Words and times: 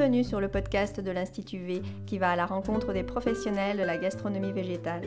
Bienvenue 0.00 0.24
sur 0.24 0.40
le 0.40 0.48
podcast 0.48 0.98
de 0.98 1.10
l'Institut 1.10 1.58
V 1.58 1.82
qui 2.06 2.16
va 2.16 2.30
à 2.30 2.36
la 2.36 2.46
rencontre 2.46 2.94
des 2.94 3.02
professionnels 3.02 3.76
de 3.76 3.82
la 3.82 3.98
gastronomie 3.98 4.50
végétale. 4.50 5.02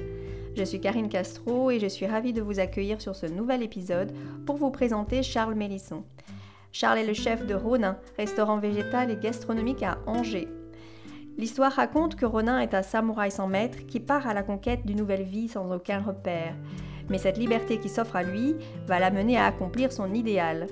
Je 0.56 0.63
suis 0.63 0.79
Karine 0.79 1.10
Castro 1.10 1.72
et 1.72 1.79
je 1.79 1.88
suis 1.88 2.06
ravie 2.06 2.31
de 2.31 2.44
vous 2.44 2.60
accueillir 2.60 3.02
sur 3.02 3.16
ce 3.16 3.26
nouvel 3.26 3.63
épisode 3.63 4.13
pour 4.46 4.58
vous 4.58 4.70
présenter 4.70 5.24
Charles 5.24 5.56
Mélisson. 5.56 6.03
Charles 6.71 6.99
est 6.99 7.08
le 7.08 7.16
chef 7.16 7.44
de 7.48 7.56
Ronin, 7.56 7.98
restaurant 8.20 8.60
végétal 8.60 9.10
et 9.10 9.17
gastronomique 9.17 9.81
à 9.81 9.98
Angers. 10.06 10.48
L'histoire 11.39 11.71
raconte 11.71 12.16
que 12.16 12.28
Ronin 12.28 12.60
est 12.60 12.75
un 12.75 12.84
samouraï 12.84 13.31
sans 13.31 13.48
maître 13.48 13.88
qui 13.88 13.99
part 13.99 14.28
à 14.28 14.35
la 14.35 14.44
conquête 14.44 14.85
d'une 14.85 14.99
nouvelle 14.99 15.24
vie 15.24 15.48
sans 15.48 15.75
aucun 15.75 16.03
repère. 16.03 16.53
Mais 17.14 17.20
cette 17.20 17.38
liberté 17.38 17.77
qui 17.77 17.90
s'offre 17.90 18.16
à 18.16 18.23
lui 18.23 18.55
va 18.88 18.98
l'amener 18.98 19.38
à 19.38 19.45
accomplir 19.45 19.91
son 19.91 20.16
idéal. 20.16 20.66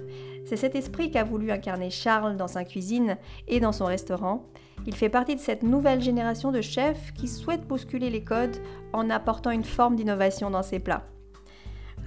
C'est 0.43 0.57
cet 0.57 0.73
esprit 0.73 1.11
qu'a 1.11 1.23
voulu 1.23 1.51
incarner 1.51 1.91
Charles 1.91 2.35
dans 2.35 2.47
sa 2.47 2.65
cuisine 2.65 3.17
et 3.47 3.59
dans 3.59 3.71
son 3.71 3.85
restaurant. 3.85 4.47
Il 4.87 4.95
fait 4.95 5.07
partie 5.07 5.35
de 5.35 5.39
cette 5.39 5.61
nouvelle 5.61 6.01
génération 6.01 6.51
de 6.51 6.61
chefs 6.61 7.13
qui 7.13 7.27
souhaitent 7.27 7.67
bousculer 7.67 8.09
les 8.09 8.23
codes 8.23 8.57
en 8.91 9.11
apportant 9.11 9.51
une 9.51 9.63
forme 9.63 9.95
d'innovation 9.95 10.49
dans 10.49 10.63
ses 10.63 10.79
plats. 10.79 11.05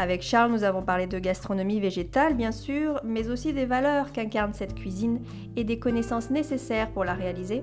Avec 0.00 0.22
Charles, 0.22 0.50
nous 0.50 0.64
avons 0.64 0.82
parlé 0.82 1.06
de 1.06 1.20
gastronomie 1.20 1.78
végétale, 1.78 2.34
bien 2.34 2.50
sûr, 2.50 3.00
mais 3.04 3.28
aussi 3.28 3.52
des 3.52 3.66
valeurs 3.66 4.10
qu'incarne 4.10 4.52
cette 4.52 4.74
cuisine 4.74 5.20
et 5.54 5.62
des 5.62 5.78
connaissances 5.78 6.30
nécessaires 6.30 6.90
pour 6.90 7.04
la 7.04 7.14
réaliser. 7.14 7.62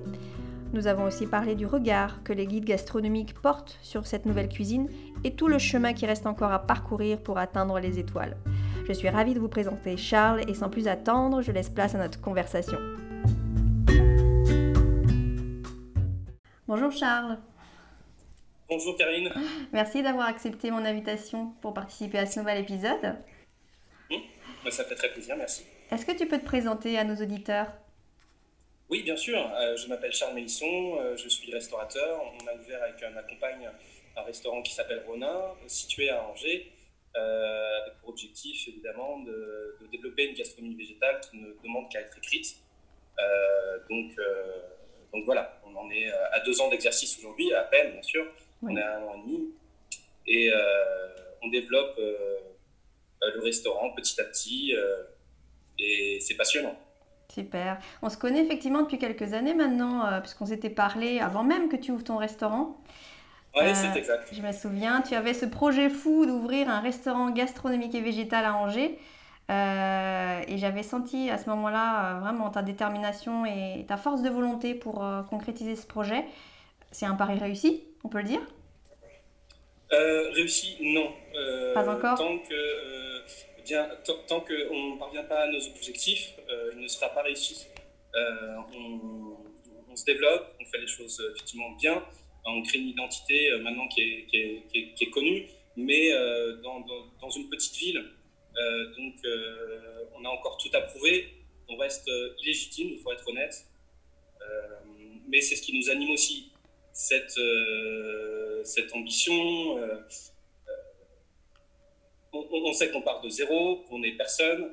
Nous 0.74 0.88
avons 0.88 1.04
aussi 1.04 1.28
parlé 1.28 1.56
du 1.56 1.66
regard 1.66 2.24
que 2.24 2.32
les 2.32 2.48
guides 2.48 2.64
gastronomiques 2.64 3.34
portent 3.34 3.78
sur 3.82 4.08
cette 4.08 4.26
nouvelle 4.26 4.48
cuisine 4.48 4.88
et 5.26 5.36
tout 5.36 5.50
le 5.50 5.60
chemin 5.60 5.94
qui 5.94 6.06
reste 6.06 6.26
encore 6.26 6.54
à 6.54 6.60
parcourir 6.60 7.22
pour 7.22 7.38
atteindre 7.38 7.78
les 7.80 8.00
étoiles. 8.00 8.38
Je 8.88 8.94
suis 8.94 9.10
ravie 9.10 9.34
de 9.34 9.40
vous 9.40 9.50
présenter 9.50 9.98
Charles 9.98 10.50
et 10.50 10.54
sans 10.54 10.70
plus 10.70 10.88
attendre, 10.88 11.42
je 11.42 11.52
laisse 11.52 11.70
place 11.70 11.94
à 11.94 11.98
notre 11.98 12.22
conversation. 12.22 12.78
Bonjour 16.68 16.92
Charles. 16.94 17.38
Bonjour 18.70 18.96
Karine. 18.98 19.30
Merci 19.74 20.02
d'avoir 20.02 20.28
accepté 20.28 20.72
mon 20.72 20.86
invitation 20.86 21.54
pour 21.62 21.74
participer 21.74 22.20
à 22.20 22.26
ce 22.26 22.40
nouvel 22.40 22.60
épisode. 22.60 23.18
Mmh. 24.10 24.70
Ça 24.70 24.86
fait 24.86 24.96
très 24.96 25.12
plaisir, 25.12 25.36
merci. 25.36 25.66
Est-ce 25.92 26.06
que 26.06 26.18
tu 26.18 26.26
peux 26.28 26.40
te 26.40 26.46
présenter 26.46 26.98
à 26.98 27.04
nos 27.04 27.22
auditeurs? 27.22 27.68
Oui, 28.92 29.04
bien 29.04 29.18
sûr. 29.18 29.40
Euh, 29.56 29.78
je 29.78 29.88
m'appelle 29.88 30.12
Charles 30.12 30.36
Mélisson, 30.36 31.00
euh, 31.00 31.16
je 31.16 31.30
suis 31.30 31.52
restaurateur. 31.52 32.22
On 32.22 32.48
a 32.48 32.54
ouvert 32.54 32.84
avec 32.84 33.02
ma 33.14 33.24
compagne 33.24 33.70
un 34.18 34.22
restaurant 34.24 34.62
qui 34.62 34.74
s'appelle 34.74 35.04
Ronin, 35.08 35.56
situé 35.68 36.10
à 36.10 36.24
Angers. 36.28 36.72
Euh, 37.18 37.82
avec 37.82 38.00
pour 38.00 38.10
objectif 38.10 38.70
évidemment 38.70 39.20
de, 39.20 39.76
développer 39.92 40.28
une 40.28 40.34
gastronomie 40.34 40.76
végétale 40.76 41.20
qui 41.20 41.36
ne 41.36 41.52
demande 41.62 41.92
qu'à 41.92 42.00
être 42.00 42.18
écrite. 42.18 42.56
Euh, 43.20 43.80
donc, 43.90 44.18
euh, 44.18 44.62
donc 45.14 45.26
voilà, 45.26 45.60
on 45.66 45.76
en 45.76 45.92
est 45.92 46.10
à 46.10 46.40
deux 46.40 46.62
ans 46.62 46.70
d'exercice 46.70 47.18
aujourd'hui, 47.20 47.54
à 47.54 47.64
peine 47.64 47.92
bien 47.92 48.02
sûr, 48.02 48.26
on 48.64 48.78
est 48.78 48.82
à 48.82 49.00
un 49.00 49.04
an 49.04 49.16
et 49.16 49.28
demi, 49.28 49.54
et 50.26 50.52
on 51.42 51.50
développe 51.50 51.98
le 51.98 53.42
restaurant 53.42 53.92
petit 53.92 54.22
à 54.22 54.24
petit, 54.24 54.74
et 55.80 56.20
c'est 56.22 56.36
passionnant. 56.36 56.80
Super. 57.34 57.78
On 58.02 58.10
se 58.10 58.18
connaît 58.18 58.44
effectivement 58.44 58.82
depuis 58.82 58.98
quelques 58.98 59.34
années 59.34 59.54
maintenant, 59.54 60.20
puisqu'on 60.20 60.46
s'était 60.46 60.70
parlé 60.70 61.20
avant 61.20 61.44
même 61.44 61.70
que 61.70 61.76
tu 61.76 61.92
ouvres 61.92 62.04
ton 62.04 62.18
restaurant. 62.18 62.78
Oui, 63.56 63.64
c'est 63.74 63.88
euh, 63.88 63.94
exact. 63.96 64.30
Je 64.32 64.42
me 64.42 64.52
souviens, 64.52 65.02
tu 65.02 65.14
avais 65.14 65.34
ce 65.34 65.46
projet 65.46 65.90
fou 65.90 66.26
d'ouvrir 66.26 66.70
un 66.70 66.80
restaurant 66.80 67.32
gastronomique 67.32 67.94
et 67.96 68.02
végétal 68.02 68.46
à 68.46 68.56
Angers. 68.56 68.98
Euh, 69.50 70.42
et 70.48 70.58
j'avais 70.58 70.84
senti 70.84 71.30
à 71.30 71.38
ce 71.38 71.50
moment-là 71.50 72.16
euh, 72.16 72.20
vraiment 72.20 72.50
ta 72.50 72.62
détermination 72.62 73.46
et 73.46 73.86
ta 73.88 73.98
force 73.98 74.22
de 74.22 74.30
volonté 74.30 74.74
pour 74.74 75.06
concrétiser 75.30 75.76
ce 75.76 75.86
projet. 75.86 76.24
C'est 76.92 77.06
un 77.06 77.16
pari 77.16 77.38
réussi, 77.38 77.84
on 78.04 78.10
peut 78.10 78.20
le 78.20 78.26
dire? 78.26 78.42
Réussi, 79.92 80.78
non. 80.82 81.12
pas 81.74 81.90
encore? 81.90 82.18
Tant 82.18 82.38
que 82.38 83.51
bien, 83.72 83.90
tant 84.06 84.42
qu'on 84.42 84.94
ne 84.94 85.00
parvient 85.00 85.24
pas 85.24 85.44
à 85.44 85.48
nos 85.48 85.66
objectifs, 85.68 86.34
il 86.74 86.80
ne 86.80 86.88
sera 86.88 87.10
pas 87.10 87.22
réussi. 87.24 87.68
On, 88.14 89.38
on, 89.90 89.96
se 89.96 90.06
développe, 90.06 90.56
on 90.60 90.66
fait 90.66 90.80
les 90.80 90.88
choses 90.88 91.22
effectivement 91.34 91.72
bien, 91.72 92.04
on 92.46 92.62
crée 92.64 92.80
une 92.80 92.90
identité 92.90 93.52
euh, 93.52 93.60
maintenant 93.60 93.88
qui 93.88 94.02
est, 94.02 95.12
connue, 95.12 95.48
mais 95.76 96.12
euh, 96.12 96.58
dans, 96.62 97.30
une 97.30 97.50
petite 97.50 97.76
ville. 97.76 98.04
Euh, 98.58 98.96
donc, 98.96 99.16
on 100.16 100.26
a 100.26 100.30
encore 100.30 100.58
tout 100.58 100.70
à 100.74 100.82
prouver. 100.82 101.28
On 101.70 101.78
reste 101.78 102.10
illégitime, 102.42 102.90
il 102.92 103.00
faut 103.00 103.12
être 103.12 103.28
honnête. 103.28 103.66
mais 105.30 105.40
c'est 105.42 105.56
ce 105.56 105.62
qui 105.62 105.78
nous 105.78 105.90
anime 105.90 106.12
aussi, 106.12 106.52
cette 106.94 107.34
ambition. 108.94 109.80
On, 112.34 112.74
sait 112.74 112.90
qu'on 112.92 113.02
part 113.02 113.22
de 113.22 113.30
zéro, 113.30 113.84
qu'on 113.90 114.00
n'est 114.00 114.14
personne, 114.14 114.72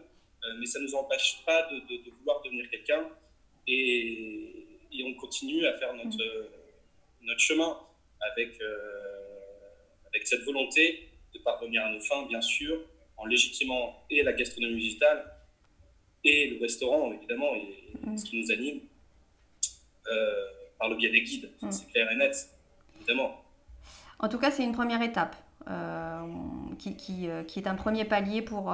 mais 0.58 0.66
ça 0.66 0.78
ne 0.78 0.84
nous 0.84 0.94
empêche 0.94 1.42
pas 1.44 1.68
de, 1.70 1.80
de, 1.80 2.10
vouloir 2.18 2.40
devenir 2.42 2.70
quelqu'un. 2.70 3.08
Et, 3.66 4.64
et, 4.92 5.04
on 5.04 5.14
continue 5.14 5.66
à 5.66 5.76
faire 5.76 5.92
notre, 5.94 6.16
mmh 6.16 6.48
notre 7.28 7.40
chemin 7.40 7.78
avec, 8.32 8.60
euh, 8.60 9.20
avec 10.06 10.26
cette 10.26 10.42
volonté 10.42 11.10
de 11.34 11.38
parvenir 11.40 11.84
à 11.84 11.90
nos 11.90 12.00
fins, 12.00 12.26
bien 12.26 12.40
sûr, 12.40 12.80
en 13.16 13.26
légitimant 13.26 14.04
et 14.10 14.22
la 14.22 14.32
gastronomie 14.32 14.80
digitale 14.80 15.24
et 16.24 16.48
le 16.50 16.60
restaurant, 16.60 17.12
évidemment, 17.12 17.54
et, 17.54 17.92
mm. 18.02 18.16
ce 18.16 18.24
qui 18.24 18.40
nous 18.40 18.50
anime 18.50 18.80
euh, 20.10 20.46
par 20.78 20.88
le 20.88 20.96
biais 20.96 21.10
des 21.10 21.22
guides. 21.22 21.50
Mm. 21.60 21.70
C'est 21.70 21.90
clair 21.90 22.10
et 22.10 22.16
net, 22.16 22.34
évidemment. 22.96 23.44
En 24.18 24.28
tout 24.28 24.38
cas, 24.38 24.50
c'est 24.50 24.64
une 24.64 24.72
première 24.72 25.02
étape 25.02 25.36
euh, 25.68 26.22
qui, 26.78 26.96
qui, 26.96 27.28
qui, 27.46 27.58
est 27.58 27.66
un 27.66 27.74
premier 27.74 28.04
palier 28.04 28.42
pour 28.42 28.72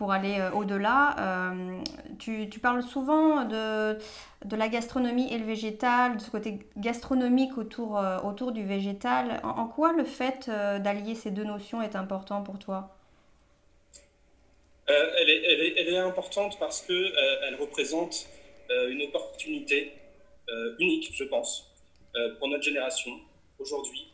pour 0.00 0.12
aller 0.12 0.40
euh, 0.40 0.50
au-delà. 0.52 1.14
Euh, 1.18 1.82
tu, 2.18 2.48
tu, 2.48 2.58
parles 2.58 2.82
souvent 2.82 3.44
de, 3.44 3.98
de, 4.46 4.56
la 4.56 4.68
gastronomie 4.68 5.30
et 5.30 5.36
le 5.36 5.44
végétal, 5.44 6.16
de 6.16 6.22
ce 6.22 6.30
côté 6.30 6.58
gastronomique 6.78 7.58
autour, 7.58 7.98
euh, 7.98 8.18
autour 8.20 8.52
du 8.52 8.64
végétal. 8.64 9.42
En, 9.44 9.66
quoi 9.66 9.92
le 9.92 10.04
fait 10.04 10.48
d'allier 10.48 11.14
ces 11.14 11.30
deux 11.30 11.44
notions 11.44 11.82
est 11.82 11.96
important 11.96 12.42
pour 12.42 12.58
toi? 12.58 12.96
Elle, 14.86 15.28
est, 15.28 15.42
elle, 15.44 15.60
est, 15.60 15.74
elle, 15.76 15.88
est, 15.92 15.98
importante 15.98 16.58
parce 16.58 16.80
qu'elle 16.80 17.12
elle 17.46 17.56
représente 17.56 18.26
une 18.88 19.02
opportunité 19.02 19.92
unique, 20.78 21.10
je 21.12 21.24
pense, 21.24 21.70
pour 22.38 22.48
notre 22.48 22.62
génération 22.62 23.12
aujourd'hui, 23.58 24.09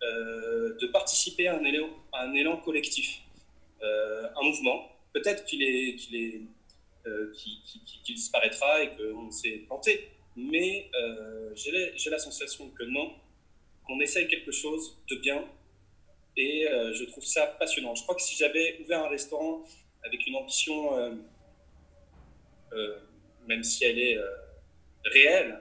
de 0.00 0.86
participer 0.88 1.48
à 1.48 1.56
un 1.56 2.34
élan, 2.34 2.56
collectif, 2.58 3.20
un 3.82 4.42
mouvement 4.42 4.88
peut-être 5.12 5.44
qu'il 5.44 5.62
est, 5.62 5.96
qu'il 5.96 6.16
est, 6.16 6.40
euh, 7.06 7.32
disparaîtra 8.04 8.82
et 8.82 8.90
qu'on 8.96 9.30
s'est 9.30 9.62
planté. 9.66 10.08
Mais 10.36 10.90
euh, 10.94 11.52
j'ai 11.54 12.10
la 12.10 12.18
sensation 12.18 12.70
que 12.70 12.84
non, 12.84 13.12
qu'on 13.86 14.00
essaye 14.00 14.28
quelque 14.28 14.52
chose 14.52 14.96
de 15.08 15.16
bien. 15.16 15.44
Et 16.36 16.68
euh, 16.68 16.94
je 16.94 17.04
trouve 17.04 17.24
ça 17.24 17.46
passionnant. 17.46 17.94
Je 17.94 18.02
crois 18.02 18.14
que 18.14 18.22
si 18.22 18.36
j'avais 18.36 18.78
ouvert 18.80 19.04
un 19.04 19.08
restaurant 19.08 19.64
avec 20.04 20.26
une 20.26 20.36
ambition, 20.36 21.18
même 23.46 23.64
si 23.64 23.84
elle 23.84 23.98
est 23.98 24.16
réelle, 25.04 25.60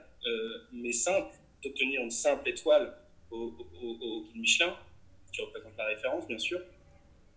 mais 0.72 0.94
simple, 0.94 1.34
d'obtenir 1.64 2.02
une 2.02 2.12
simple 2.12 2.48
étoile 2.48 2.96
au, 3.32 3.54
au, 3.82 4.26
Michelin, 4.36 4.76
qui 5.34 5.42
représente 5.42 5.78
la 5.78 5.86
référence, 5.86 6.28
bien 6.28 6.40
sûr, 6.40 6.60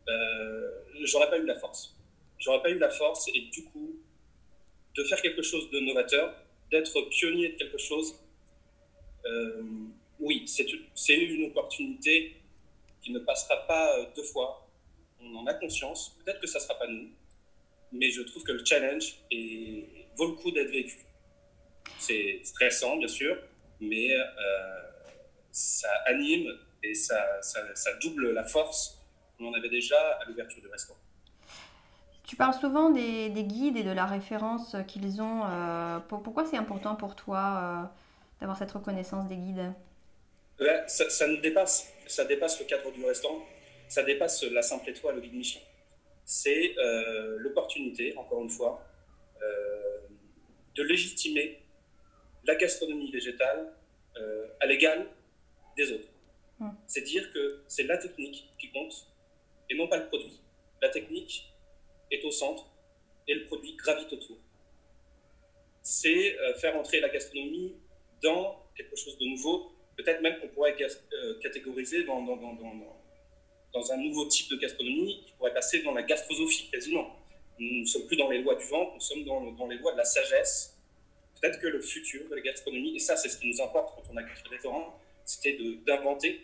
euh, 0.09 0.71
j'aurais 1.04 1.31
pas 1.31 1.39
eu 1.39 1.47
la 1.47 1.59
force 1.59 1.95
j'aurais 2.41 2.63
pas 2.63 2.71
eu 2.71 2.78
la 2.78 2.91
force 2.91 3.28
et 3.28 3.41
du 3.53 3.65
coup 3.65 4.01
de 4.97 5.04
faire 5.04 5.22
quelque 5.22 5.42
chose 5.42 5.71
de 5.71 5.78
novateur, 5.78 6.34
d'être 6.71 7.01
pionnier 7.10 7.51
de 7.51 7.57
quelque 7.57 7.78
chose. 7.78 8.19
Euh, 9.25 9.63
oui, 10.19 10.45
c'est 10.48 11.15
une 11.15 11.45
opportunité 11.45 12.34
qui 13.01 13.13
ne 13.13 13.21
passera 13.21 13.57
pas 13.66 13.98
euh, 13.98 14.07
deux 14.16 14.25
fois. 14.25 14.66
On 15.21 15.36
en 15.36 15.47
a 15.47 15.54
conscience. 15.54 16.16
Peut-être 16.25 16.41
que 16.41 16.47
ça 16.47 16.59
ne 16.59 16.65
sera 16.65 16.75
pas 16.78 16.89
nous, 16.89 17.09
mais 17.93 18.10
je 18.10 18.22
trouve 18.22 18.43
que 18.43 18.53
le 18.53 18.65
challenge 18.65 19.16
vaut 20.16 20.27
le 20.27 20.34
coup 20.34 20.51
d'être 20.51 20.71
vécu. 20.71 20.98
C'est 21.98 22.41
stressant, 22.43 22.97
bien 22.97 23.09
sûr, 23.09 23.36
mais 23.81 24.10
ça 25.52 25.88
anime 26.06 26.50
et 26.82 26.94
ça, 26.94 27.42
ça, 27.42 27.60
ça 27.74 27.91
double 28.02 28.32
la 28.32 28.44
force 28.44 28.98
qu'on 29.38 29.52
avait 29.54 29.68
déjà 29.68 29.98
à 30.20 30.24
l'ouverture 30.26 30.60
du 30.60 30.68
restaurant. 30.68 31.00
Tu 32.30 32.36
parles 32.36 32.54
souvent 32.54 32.91
des, 32.91 33.32
guides 33.42 33.76
et 33.76 33.82
de 33.82 33.91
la 33.91 34.06
référence 34.06 34.76
qu'ils 34.86 35.20
ont. 35.20 35.42
Euh, 35.47 35.98
pourquoi 35.98 36.44
c'est 36.44 36.56
important 36.56 36.94
pour 36.94 37.16
toi 37.16 37.38
euh, 37.38 37.86
d'avoir 38.38 38.56
cette 38.56 38.70
reconnaissance 38.70 39.26
des 39.26 39.34
guides? 39.34 39.72
Ça, 40.86 41.26
nous 41.26 41.38
dépasse, 41.38 41.92
ça 42.06 42.24
dépasse 42.24 42.60
le 42.60 42.66
cadre 42.66 42.92
du 42.92 43.04
restaurant, 43.04 43.44
ça 43.88 44.04
dépasse 44.04 44.44
la 44.44 44.62
simple 44.62 44.91
étoile 44.91 45.18
au 45.18 45.20
guide 45.20 45.34
Michelin. 45.34 45.64
C'est 46.24 46.78
euh, 46.78 47.36
l'opportunité, 47.41 48.16
encore 48.16 48.41
une 48.42 48.50
fois, 48.50 48.80
de 50.76 50.84
légitimer 50.84 51.60
la 52.44 52.54
gastronomie 52.54 53.10
végétale 53.10 53.72
à 54.60 54.66
l'égal 54.66 55.08
des 55.77 55.93
autres. 55.93 56.09
Mm. 56.59 56.71
C'est 56.87 57.03
dire 57.03 57.33
que 57.33 57.63
c'est 57.69 57.84
la 57.84 57.99
technique 57.99 58.49
qui 58.59 58.71
compte 58.71 59.07
et 59.69 59.75
non 59.75 59.89
pas 59.89 59.99
le 59.99 60.07
produit. 60.09 60.41
La 60.83 60.89
technique 60.89 61.51
est 62.11 62.25
au 62.25 62.31
centre 62.31 62.67
et 63.28 63.34
le 63.34 63.47
produit 63.47 63.75
gravite 63.77 64.13
autour. 64.13 64.37
C'est 65.83 66.37
faire 66.59 66.77
entrer 66.77 67.01
la 67.01 67.09
gastronomie 67.09 67.75
dans 68.22 68.67
quelque 68.77 68.97
chose 68.97 69.17
de 69.19 69.25
nouveau, 69.27 69.72
peut-être 69.97 70.21
même 70.21 70.39
qu'on 70.41 70.49
pourrait 70.49 70.77
catégoriser 71.43 72.05
dans, 72.05 72.22
dans, 72.22 72.37
dans, 72.37 72.55
dans, 73.72 73.93
un 73.93 73.97
nouveau 73.97 74.27
type 74.27 74.51
de 74.51 74.57
gastronomie 74.57 75.25
qui 75.27 75.33
pourrait 75.33 75.55
passer 75.55 75.83
dans 75.83 75.93
la 75.93 76.03
gastrosophie 76.03 76.71
quasiment. 76.71 77.17
Nous 77.59 77.81
ne 77.81 77.84
sommes 77.84 78.07
plus 78.07 78.17
dans 78.17 78.28
les 78.28 78.43
lois 78.43 78.55
du 78.55 78.65
ventre, 78.65 78.95
nous 78.95 79.01
sommes 79.01 79.25
dans, 79.25 79.53
dans 79.53 79.67
les 79.67 79.77
lois 79.77 79.93
de 79.93 79.99
la 79.99 80.05
sagesse. 80.05 80.78
Peut-être 81.41 81.61
que 81.61 81.67
le 81.67 81.81
futur 81.81 82.28
de 82.28 82.34
la 82.34 82.41
gastronomie, 82.41 82.97
et 82.97 82.99
ça 82.99 83.17
c'est 83.17 83.28
ce 83.28 83.39
qui 83.39 83.49
nous 83.49 83.61
importe 83.63 83.95
quand 83.95 84.13
on 84.13 84.17
a 84.17 84.22
créé 84.22 84.43
le 84.45 84.51
restaurant, 84.51 84.99
c'était 85.30 85.56
d'inventer, 85.86 86.41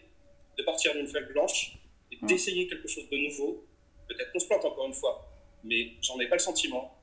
de, 0.57 0.63
partir 0.63 0.95
d'une 0.95 1.09
feuille 1.09 1.27
blanche 1.33 1.77
et 2.13 2.19
mmh. 2.21 2.27
d'essayer 2.27 2.69
quelque 2.69 2.87
chose 2.87 3.09
de 3.11 3.17
nouveau. 3.17 3.67
Peut-être 4.09 4.31
qu'on 4.33 4.39
se 4.39 4.47
plante 4.47 4.65
encore 4.65 4.87
une 4.87 4.95
fois, 4.95 5.29
mais 5.65 5.93
j'en 6.01 6.19
ai 6.21 6.29
pas 6.29 6.37
le 6.37 6.41
sentiment. 6.41 6.97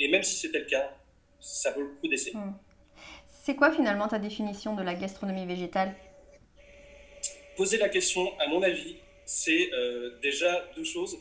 Et 0.00 0.08
même 0.08 0.22
si 0.22 0.34
c'était 0.34 0.58
le 0.58 0.64
cas, 0.64 0.92
ça 1.38 1.70
vaut 1.72 1.82
le 1.82 1.94
coup 2.00 2.08
d'essayer. 2.08 2.36
Mmh. 2.36 2.58
C'est 3.44 3.54
quoi 3.54 3.70
finalement 3.70 4.08
ta 4.08 4.18
définition 4.18 4.74
de 4.74 4.82
la 4.82 4.94
gastronomie 4.94 5.46
végétale? 5.46 5.94
Poser 7.56 7.78
la 7.78 7.88
question, 7.88 8.36
à 8.38 8.48
mon 8.48 8.62
avis, 8.62 8.96
c'est 9.24 9.72
euh, 9.72 10.18
déjà 10.20 10.68
deux 10.74 10.84
choses. 10.84 11.16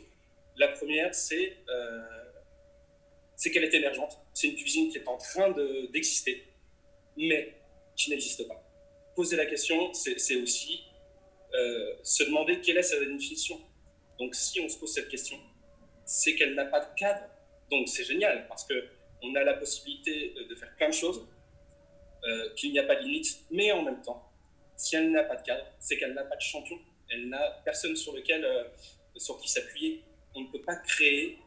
La 0.58 0.70
première, 0.70 1.14
c'est 1.14 1.58
euh, 1.70 2.02
qu'elle 3.52 3.64
est 3.64 3.74
émergente. 3.74 4.20
C'est 4.34 4.48
une 4.48 4.56
cuisine 4.56 4.90
qui 4.90 4.98
est 4.98 5.08
en 5.08 5.18
train 5.18 5.54
d'exister, 5.92 6.44
mais 7.16 7.56
qui 7.96 8.10
n'existe 8.10 8.48
pas. 8.48 8.69
Poser 9.16 9.36
la 9.36 9.46
question, 9.46 9.94
c'est 9.94 10.36
aussi 10.38 10.84
euh, 11.54 11.96
se 12.04 12.24
demander 12.24 12.62
quelle 12.62 12.78
est 12.78 12.84
sa 12.84 13.00
définition. 13.00 13.60
Donc 14.20 14.36
si 14.36 14.60
on 14.62 14.70
se 14.70 14.78
pose 14.78 14.94
cette 14.94 15.10
question, 15.10 15.38
c'est 16.06 16.36
qu'elle 16.36 16.54
n'a 16.54 16.66
pas 16.66 16.80
de 16.80 16.94
cadre. 16.96 17.24
Donc 17.72 17.88
c'est 17.88 18.04
génial 18.04 18.48
parce 18.48 18.68
qu'on 18.68 19.36
a 19.36 19.44
la 19.44 19.56
possibilité 19.56 20.36
de 20.48 20.56
faire 20.56 20.76
plein 20.76 20.90
de 20.90 20.94
choses, 20.94 21.28
euh, 22.24 22.54
qu'il 22.56 22.72
n'y 22.72 22.80
a 22.80 22.84
pas 22.84 22.96
de 22.96 23.02
limite, 23.02 23.46
mais 23.50 23.72
en 23.72 23.82
même 23.82 24.02
temps, 24.02 24.32
si 24.76 24.96
elle 24.96 25.12
n'a 25.12 25.24
pas 25.24 25.36
de 25.36 25.42
cadre, 25.42 25.66
c'est 25.80 25.98
qu'elle 25.98 26.14
n'a 26.14 26.24
pas 26.24 26.36
de 26.36 26.42
champion. 26.42 26.78
Elle 27.10 27.30
n'a 27.30 27.62
personne 27.66 27.96
sur 27.96 28.16
lequel, 28.16 28.46
euh, 28.46 28.66
sur 29.16 29.40
qui 29.40 29.50
s'appuyer. 29.50 30.04
On 30.36 30.42
ne 30.42 30.48
peut 30.52 30.62
pas 30.62 30.76
créer 30.76 31.40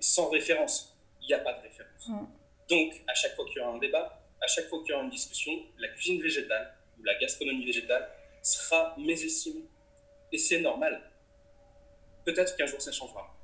sans 0.00 0.28
référence. 0.30 0.96
Il 1.22 1.26
n'y 1.26 1.34
a 1.34 1.38
pas 1.38 1.54
de 1.54 1.62
référence. 1.62 2.08
Mm. 2.08 2.26
Donc, 2.68 3.02
à 3.06 3.14
chaque 3.14 3.34
fois 3.34 3.44
qu'il 3.46 3.58
y 3.58 3.60
aura 3.60 3.72
un 3.72 3.78
débat, 3.78 4.19
à 4.40 4.46
chaque 4.46 4.68
fois 4.68 4.80
qu'il 4.80 4.90
y 4.90 4.92
aura 4.94 5.04
une 5.04 5.10
discussion, 5.10 5.52
la 5.78 5.88
cuisine 5.88 6.20
végétale 6.20 6.74
ou 6.98 7.04
la 7.04 7.14
gastronomie 7.18 7.64
végétale 7.64 8.08
sera 8.42 8.94
mésestimée. 8.98 9.64
Et 10.32 10.38
c'est 10.38 10.60
normal. 10.60 11.00
Peut-être 12.24 12.56
qu'un 12.56 12.66
jour 12.66 12.80
ça 12.80 12.92
changera. 12.92 13.36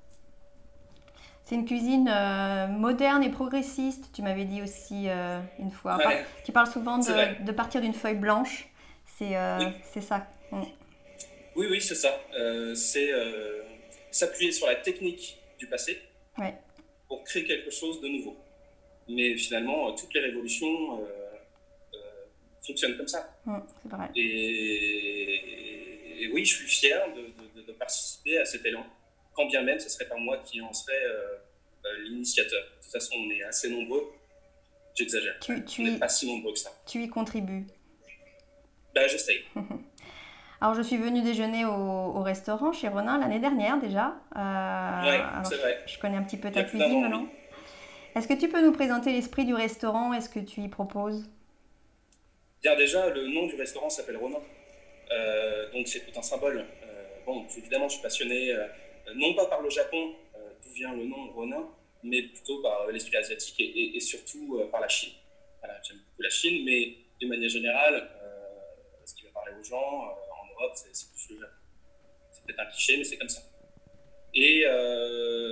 C'est 1.44 1.54
une 1.54 1.64
cuisine 1.64 2.08
euh, 2.08 2.66
moderne 2.66 3.22
et 3.22 3.30
progressiste, 3.30 4.10
tu 4.12 4.20
m'avais 4.22 4.44
dit 4.44 4.62
aussi 4.62 5.08
euh, 5.08 5.38
une 5.60 5.70
fois. 5.70 5.96
Tu 6.44 6.50
parles 6.50 6.66
souvent 6.66 6.98
de, 6.98 7.52
partir 7.52 7.80
d'une 7.80 7.94
feuille 7.94 8.16
blanche. 8.16 8.68
C'est 9.16 9.36
euh, 9.36 9.70
ça. 10.00 10.26
Mm. 10.50 10.62
Oui, 11.54 11.68
oui, 11.70 11.80
c'est 11.80 11.94
ça. 11.94 12.20
c'est 12.74 13.10
s'appuyer 14.10 14.50
sur 14.50 14.66
la 14.66 14.76
technique 14.76 15.38
du 15.58 15.68
passé 15.68 16.02
pour 17.06 17.22
créer 17.22 17.44
quelque 17.44 17.70
chose 17.70 18.00
de 18.00 18.08
nouveau. 18.08 18.36
Mais 19.08 19.36
finalement, 19.36 19.92
toutes 19.94 20.12
les 20.14 20.20
révolutions 20.20 21.00
fonctionnent 22.66 22.96
comme 22.96 23.08
ça. 23.08 23.36
Mm, 23.44 23.58
c'est 23.82 23.88
vrai. 23.88 24.08
Et, 24.16 25.40
oui, 26.32 26.44
je 26.44 26.56
suis 26.56 26.66
fier 26.66 27.00
de, 27.14 27.62
de 27.62 27.72
participer 27.72 28.38
à 28.38 28.44
cet 28.44 28.66
élan 28.66 28.84
quand 29.36 29.46
bien 29.46 29.62
même 29.62 29.78
ce 29.78 29.88
serait 29.88 30.06
pas 30.06 30.16
moi 30.16 30.38
qui 30.38 30.60
en 30.60 30.70
euh, 30.70 31.02
euh, 31.84 31.88
l'initiateur. 32.04 32.60
De 32.60 32.82
toute 32.82 32.92
façon, 32.92 33.14
on 33.18 33.30
est 33.30 33.42
assez 33.42 33.68
nombreux. 33.68 34.02
J'exagère. 34.94 35.34
Tu, 35.40 35.52
on 35.52 35.82
n'est 35.84 35.98
pas 35.98 36.08
si 36.08 36.26
nombreux 36.26 36.52
que 36.54 36.58
ça. 36.58 36.70
Tu 36.86 37.02
y 37.02 37.08
contribues 37.08 37.66
Ben, 38.94 39.06
j'essaye. 39.08 39.44
Alors, 40.60 40.74
je 40.74 40.80
suis 40.80 40.96
venue 40.96 41.20
déjeuner 41.20 41.66
au, 41.66 42.22
restaurant 42.22 42.72
chez 42.72 42.88
Ronin 42.88 43.18
l'année 43.18 43.38
dernière 43.38 43.78
déjà. 43.78 44.16
Euh, 44.34 45.02
oui, 45.04 45.44
c'est 45.44 45.56
vrai. 45.56 45.84
Je 45.86 45.98
connais 45.98 46.16
un 46.16 46.22
petit 46.22 46.38
peu 46.38 46.50
ta 46.50 46.64
cuisine 46.64 47.02
maintenant. 47.02 47.28
Est-ce 48.16 48.28
que 48.28 48.32
tu 48.32 48.48
peux 48.48 48.64
nous 48.64 48.72
présenter 48.72 49.12
l'esprit 49.12 49.44
du 49.44 49.52
restaurant 49.52 50.14
et 50.14 50.22
ce 50.22 50.30
que 50.30 50.40
tu 50.40 50.62
y 50.62 50.68
proposes? 50.68 51.28
Bien, 52.62 52.74
déjà, 52.74 53.10
le 53.10 53.28
nom 53.28 53.46
du 53.46 53.56
restaurant 53.56 53.90
s'appelle 53.90 54.16
Ronin. 54.16 54.40
donc, 55.74 55.86
c'est 55.86 56.00
tout 56.00 56.18
un 56.18 56.22
symbole. 56.22 56.64
bon, 57.26 57.46
évidemment, 57.58 57.88
je 57.88 57.94
suis 57.94 58.02
passionné 58.02 58.56
euh, 59.08 59.14
non 59.16 59.34
pas 59.34 59.44
par 59.46 59.60
le 59.60 59.68
Japon, 59.68 60.14
euh, 60.34 60.50
d'où 60.62 60.70
vient 60.72 60.94
le 60.94 61.04
nom 61.04 61.30
Ronin, 61.32 61.68
mais 62.02 62.22
plutôt 62.22 62.62
par 62.62 62.82
euh, 62.82 62.92
l'esprit 62.92 63.18
asiatique 63.18 63.56
et, 63.60 64.00
surtout 64.00 64.66
par 64.70 64.80
la 64.80 64.88
Chine. 64.88 65.12
J'aime 65.82 65.98
beaucoup 65.98 66.22
la 66.22 66.30
Chine, 66.30 66.64
mais 66.64 66.96
de 67.20 67.26
manière 67.26 67.50
générale, 67.50 68.08
ce 69.04 69.14
qui 69.14 69.24
va 69.24 69.30
parler 69.30 69.52
aux 69.60 69.62
gens 69.62 69.76
en 69.76 70.54
Europe, 70.54 70.72
c'est 70.74 70.88
plus 70.88 71.34
le 71.34 71.40
Japon. 71.40 71.52
C'est 72.30 72.44
peut-être 72.46 72.60
un 72.60 72.66
cliché, 72.66 72.96
mais 72.96 73.04
c'est 73.04 73.18
comme 73.18 73.28
ça. 73.28 73.42
Et 74.32 74.64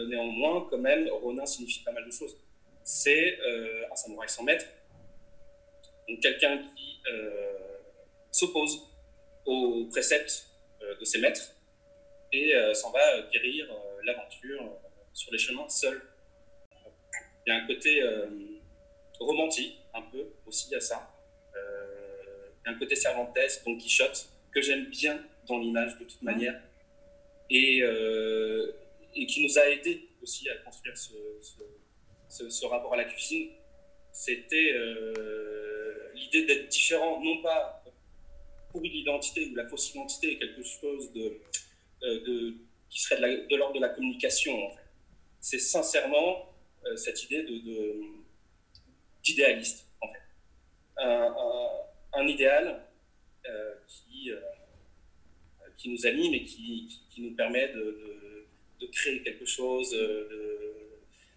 néanmoins, 0.09 0.67
quand 0.71 0.79
même, 0.79 1.09
Ronin 1.09 1.45
signifie 1.45 1.83
pas 1.85 1.93
mal 1.93 2.07
de 2.07 2.11
choses. 2.11 2.39
C'est 2.85 3.39
un 3.91 3.97
samouraï 3.97 4.29
sans 4.29 4.43
maître, 4.43 4.67
donc 6.09 6.21
quelqu'un 6.21 6.59
qui 6.77 7.01
s'oppose 8.31 8.79
aux 9.47 9.87
préceptes 9.91 10.47
de 11.01 11.05
ses 11.05 11.19
maîtres 11.19 11.55
et 12.35 12.55
euh, 12.55 12.75
s'en 12.75 12.91
va 12.91 13.23
guérir 13.33 13.71
euh, 13.71 14.01
l'aventure 14.05 14.61
euh, 14.63 14.91
sur 15.13 15.31
les 15.33 15.39
chemins 15.39 15.69
seul. 15.69 16.03
Il 17.47 17.51
y 17.51 17.53
a 17.53 17.63
un 17.63 17.67
côté 17.67 18.03
romantique, 19.21 19.79
un 19.93 20.01
peu 20.01 20.33
aussi 20.47 20.75
à 20.75 20.81
ça. 20.81 21.15
Il 21.55 22.67
y 22.67 22.73
a 22.73 22.75
un 22.75 22.79
côté 22.79 22.97
cervantesque, 22.97 23.63
Don 23.67 23.77
Quichotte, 23.77 24.31
que 24.51 24.63
j'aime 24.63 24.87
bien 24.87 25.23
dans 25.47 25.59
l'image 25.59 25.99
de 25.99 26.05
toute 26.05 26.23
manière, 26.23 26.59
et, 27.51 27.81
et, 27.81 29.27
qui 29.27 29.47
nous 29.47 29.59
a 29.59 29.69
aidé 29.69 30.09
aussi 30.23 30.49
à 30.49 30.57
construire 30.65 30.97
ce, 30.97 31.13
ce, 31.43 31.61
ce, 32.35 32.67
rapport 32.67 32.93
à 32.95 32.97
la 32.97 33.05
cuisine. 33.05 33.49
C'était 34.13 34.75
l'idée 36.15 36.47
d'être 36.47 36.69
différent, 36.69 37.21
non 37.23 37.43
pas 37.43 37.85
pour 38.75 38.85
une 38.85 38.95
identité 38.95 39.47
ou 39.47 39.55
la 39.55 39.69
fausse 39.69 39.91
identité, 39.91 40.37
quelque 40.37 40.65
chose 40.65 41.13
de, 41.13 41.41
euh, 42.03 42.53
qui 42.91 43.01
serait 43.01 43.21
de 43.21 43.57
l'ordre 43.57 43.77
de, 43.77 43.81
la 43.81 43.91
communication. 43.91 44.57
C'est 45.41 45.61
sincèrement 45.61 46.53
euh, 46.85 46.97
cette 46.97 47.23
idée 47.23 47.47
d'idéaliste, 49.23 49.87
en 50.01 50.09
fait. 50.09 50.21
Un, 52.17 52.27
idéal 52.27 52.85
euh, 53.49 53.75
qui, 53.87 54.31
qui 55.77 55.91
nous 55.91 56.07
anime 56.07 56.35
et 56.35 56.45
qui, 56.45 56.89
qui, 57.11 57.23
nous 57.23 57.35
permet 57.37 57.69
de, 57.69 58.87
créer 58.93 59.23
quelque 59.23 59.47
chose. 59.47 59.97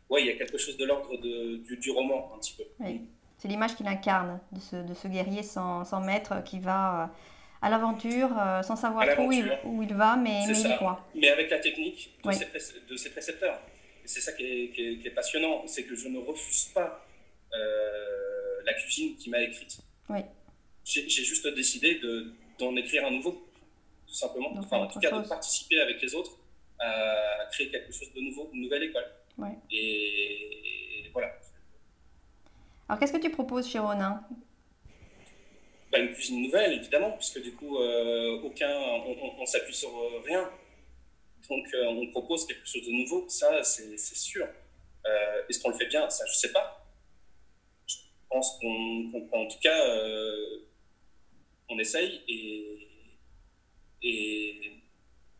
Ouais, 0.10 0.22
il 0.22 0.28
y 0.28 0.32
a 0.32 0.36
quelque 0.36 0.58
chose 0.58 0.78
de 0.78 0.86
l'ordre 0.86 1.18
du, 1.18 1.78
du, 1.78 1.92
roman, 1.92 2.32
un 2.34 2.40
petit 2.40 2.54
peu. 2.54 2.64
Oui. 2.80 3.02
C'est 3.38 3.48
l'image 3.48 3.76
qu'il 3.76 3.88
incarne 3.88 4.40
de 4.52 4.60
ce, 4.60 4.76
de 4.78 4.94
ce 4.94 5.08
guerrier 5.08 5.44
sans, 5.44 5.84
sans, 5.84 6.02
maître 6.02 6.44
qui 6.44 6.60
va 6.60 7.14
à 7.62 7.70
l'aventure 7.70 8.30
euh, 8.40 8.62
sans 8.62 8.76
savoir 8.76 9.08
trop 9.14 9.28
où 9.28 9.32
il, 9.32 9.60
où 9.66 9.84
il, 9.84 9.94
va, 9.94 10.16
mais, 10.16 10.46
mais 10.48 10.60
il 10.60 10.76
croit. 10.76 11.06
Mais 11.16 11.30
avec 11.30 11.50
la 11.50 11.60
technique 11.60 12.18
de, 12.24 12.32
ses, 12.32 13.10
précepteurs. 13.10 13.60
c'est 14.06 14.22
ça 14.22 14.32
qui 14.34 14.44
est, 14.44 15.16
passionnant, 15.16 15.66
c'est 15.68 15.84
que 15.84 15.96
je 15.96 16.08
ne 16.08 16.20
refuse 16.20 16.66
pas 16.74 17.06
euh, 17.54 18.62
la 18.66 18.74
cuisine 18.74 19.16
qui 19.18 19.30
m'a 19.30 19.42
écrite. 19.42 19.80
Oui. 20.10 20.20
J'ai 20.84 21.08
juste 21.10 21.48
décidé 21.48 22.00
d'en 22.60 22.76
écrire 22.76 23.06
un 23.06 23.12
nouveau, 23.12 23.46
tout 24.08 24.14
simplement. 24.14 24.54
enfin, 24.58 24.78
en 24.78 24.88
tout 24.88 25.00
cas, 25.00 25.12
de 25.12 25.28
participer 25.28 25.82
avec 25.82 26.02
les 26.02 26.16
autres 26.16 26.38
à 26.80 27.46
créer 27.52 27.70
quelque 27.70 27.92
chose 27.92 28.14
de 28.14 28.22
nouveau, 28.22 28.50
une 28.54 28.62
nouvelle 28.62 28.84
école. 28.84 29.06
Et, 29.72 31.10
voilà. 31.14 31.32
Alors, 32.88 33.00
qu'est-ce 33.00 33.14
que 33.14 33.22
tu 33.22 33.30
proposes 33.30 33.70
chez 33.70 33.80
Ronin? 33.80 34.24
Pas 35.92 36.00
une 36.00 36.14
cuisine 36.14 36.42
nouvelle, 36.44 36.74
évidemment, 36.74 37.12
puisque 37.12 37.42
du 37.42 37.54
coup, 37.54 37.78
euh, 37.78 38.42
aucun, 38.42 38.70
on, 39.40 39.46
s'appuie 39.46 39.74
sur 39.74 39.90
euh, 39.90 40.22
rien. 40.26 40.50
Donc, 41.50 41.66
euh, 41.74 41.86
on 41.86 42.08
propose 42.12 42.46
quelque 42.46 42.68
chose 42.68 42.86
de 42.86 42.92
nouveau, 42.92 43.28
ça, 43.30 43.64
c'est 43.64 43.98
sûr. 43.98 44.48
Est-ce 45.48 45.62
qu'on 45.62 45.70
le 45.70 45.78
fait 45.78 45.86
bien? 45.86 46.10
Ça, 46.10 46.26
je 46.26 46.34
sais 46.34 46.52
pas. 46.52 46.86
Je 47.86 47.96
pense 48.30 48.60
qu'on, 48.60 49.10
en 49.32 49.48
tout 49.48 49.60
cas, 49.60 49.80
on 51.70 51.80
essaye 51.80 52.22
et, 52.28 52.88
et, 54.02 54.82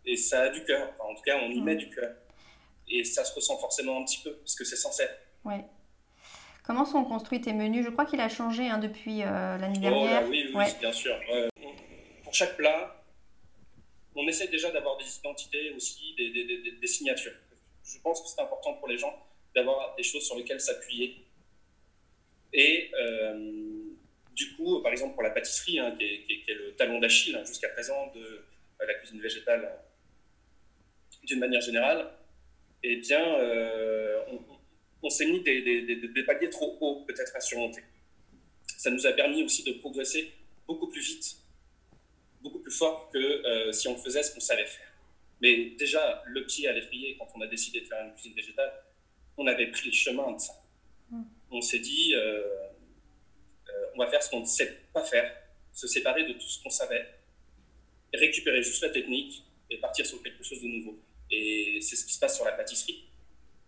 et, 0.06 0.16
ça 0.16 0.44
a 0.44 0.50
du 0.50 0.64
cœur. 0.64 0.94
en 1.00 1.14
tout 1.14 1.24
cas, 1.24 1.38
on 1.44 1.52
y 1.52 1.60
met 1.60 1.76
mmh. 1.76 1.78
du 1.78 1.90
cœur. 1.90 2.16
Et 2.90 3.04
ça 3.04 3.26
se 3.26 3.34
ressent 3.34 3.58
forcément 3.58 4.00
un 4.02 4.06
petit 4.06 4.22
peu, 4.24 4.34
parce 4.38 4.56
que 4.56 4.64
c'est 4.64 4.76
sincère. 4.76 5.10
Ouais. 5.44 5.66
Comment 6.64 6.86
sont 6.86 7.04
construits 7.04 7.42
tes 7.42 7.54
menus? 7.54 7.86
Je 7.86 7.90
crois 7.90 8.06
qu'il 8.06 8.20
a 8.20 8.30
changé 8.30 8.68
hein, 8.68 8.78
depuis 8.78 9.20
l'année 9.20 9.78
oh, 9.78 9.82
dernière. 9.82 10.28
oui, 10.28 10.52
oui, 10.54 10.66
bien 10.80 10.92
sûr. 10.92 11.16
pour 12.24 12.34
chaque 12.34 12.58
plat, 12.58 13.04
on 14.16 14.28
essaie 14.28 14.48
déjà 14.48 14.72
d'avoir 14.72 14.98
des 14.98 15.18
identités 15.18 15.72
aussi, 15.72 16.14
des, 16.18 16.32
des, 16.32 16.72
des, 16.72 16.88
signatures. 16.88 17.36
Je 17.86 18.00
pense 18.00 18.22
que 18.22 18.28
c'est 18.28 18.42
important 18.42 18.74
pour 18.74 18.88
les 18.88 18.98
gens 18.98 19.14
d'avoir 19.56 19.96
des 19.96 20.04
choses 20.04 20.26
sur 20.26 20.36
lesquelles 20.36 20.60
s'appuyer. 20.60 21.26
Et 22.52 22.92
du 24.38 24.56
coup, 24.56 24.82
par 24.82 24.92
exemple, 24.92 25.16
pour 25.16 25.24
la 25.24 25.32
pâtisserie, 25.32 25.80
hein, 25.80 25.96
qui, 25.98 26.06
est, 26.06 26.54
le 26.54 26.76
talon 26.76 27.00
d'Achille 27.00 27.36
hein, 27.36 27.44
jusqu'à 27.44 27.70
présent 27.70 28.12
de 28.14 28.22
euh, 28.22 28.86
la 28.86 28.94
cuisine 28.94 29.20
végétale 29.20 29.66
euh, 29.66 31.26
d'une 31.26 31.40
manière 31.40 31.60
générale, 31.60 32.12
eh 32.92 32.96
bien, 32.98 33.40
euh, 33.40 34.22
on, 35.02 35.10
s'est 35.10 35.26
mis 35.26 35.42
des, 35.42 36.24
paliers 36.26 36.50
trop 36.50 36.78
hauts, 36.80 37.06
peut-être 37.06 37.36
à 37.36 37.40
surmonter. 37.40 37.82
Ça 38.78 38.90
nous 38.90 39.06
a 39.06 39.14
permis 39.14 39.44
aussi 39.44 39.64
de 39.64 39.74
progresser 39.74 40.32
beaucoup 40.68 40.88
plus 40.88 41.02
vite, 41.02 41.38
beaucoup 42.42 42.60
plus 42.60 42.72
fort 42.72 43.10
que 43.12 43.72
si 43.72 43.88
on 43.88 43.98
faisait 43.98 44.24
ce 44.24 44.34
qu'on 44.34 44.40
savait 44.40 44.66
faire. 44.66 44.92
Mais 45.42 45.72
déjà, 45.78 46.24
le 46.26 46.46
pied 46.46 46.68
à 46.68 46.74
l'étrier, 46.74 47.16
quand 47.18 47.28
on 47.36 47.42
a 47.42 47.48
décidé 47.48 47.82
de 47.82 47.86
faire 47.86 48.04
une 48.06 48.14
cuisine 48.14 48.34
végétale, 48.34 48.72
on 49.38 49.48
avait 49.48 49.68
pris 49.68 49.88
le 49.88 49.94
chemin 49.94 50.32
de 50.32 50.40
ça. 50.40 50.54
Mmh. 51.12 51.24
On 51.52 51.62
s'est 51.62 51.80
dit, 51.80 52.14
on 53.96 54.04
va 54.04 54.10
faire 54.10 54.22
ce 54.22 54.30
qu'on 54.30 54.42
ne 54.42 54.46
sait 54.46 54.78
pas 54.94 55.04
faire, 55.04 55.36
se 55.74 55.88
séparer 55.88 56.24
de 56.26 56.34
tout 56.34 56.48
ce 56.48 56.62
qu'on 56.62 56.70
savait, 56.70 57.08
récupérer 58.14 58.62
juste 58.62 58.84
la 58.84 58.90
technique 58.90 59.44
et 59.70 59.78
partir 59.78 60.06
sur 60.06 60.22
quelque 60.22 60.44
chose 60.44 60.62
de 60.62 60.68
nouveau. 60.68 61.00
Et 61.32 61.80
c'est 61.82 61.96
ce 61.96 62.06
qui 62.06 62.14
se 62.14 62.20
passe 62.20 62.36
sur 62.36 62.46
la 62.46 62.54
pâtisserie. 62.54 63.10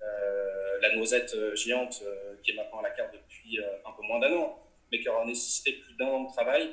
Euh, 0.01 0.79
la 0.81 0.95
noisette 0.95 1.33
euh, 1.35 1.55
géante, 1.55 2.01
euh, 2.03 2.35
qui 2.41 2.51
est 2.51 2.53
maintenant 2.53 2.79
à 2.79 2.83
la 2.83 2.91
carte 2.91 3.13
depuis 3.13 3.59
un 3.59 3.91
peu 3.91 4.03
moins 4.03 4.19
d'un 4.19 4.33
an, 4.33 4.63
mais 4.91 4.99
qui 4.99 5.09
aura 5.09 5.25
nécessité 5.25 5.73
plus 5.73 5.93
d'un 5.95 6.07
an 6.07 6.23
de 6.23 6.31
travail, 6.31 6.71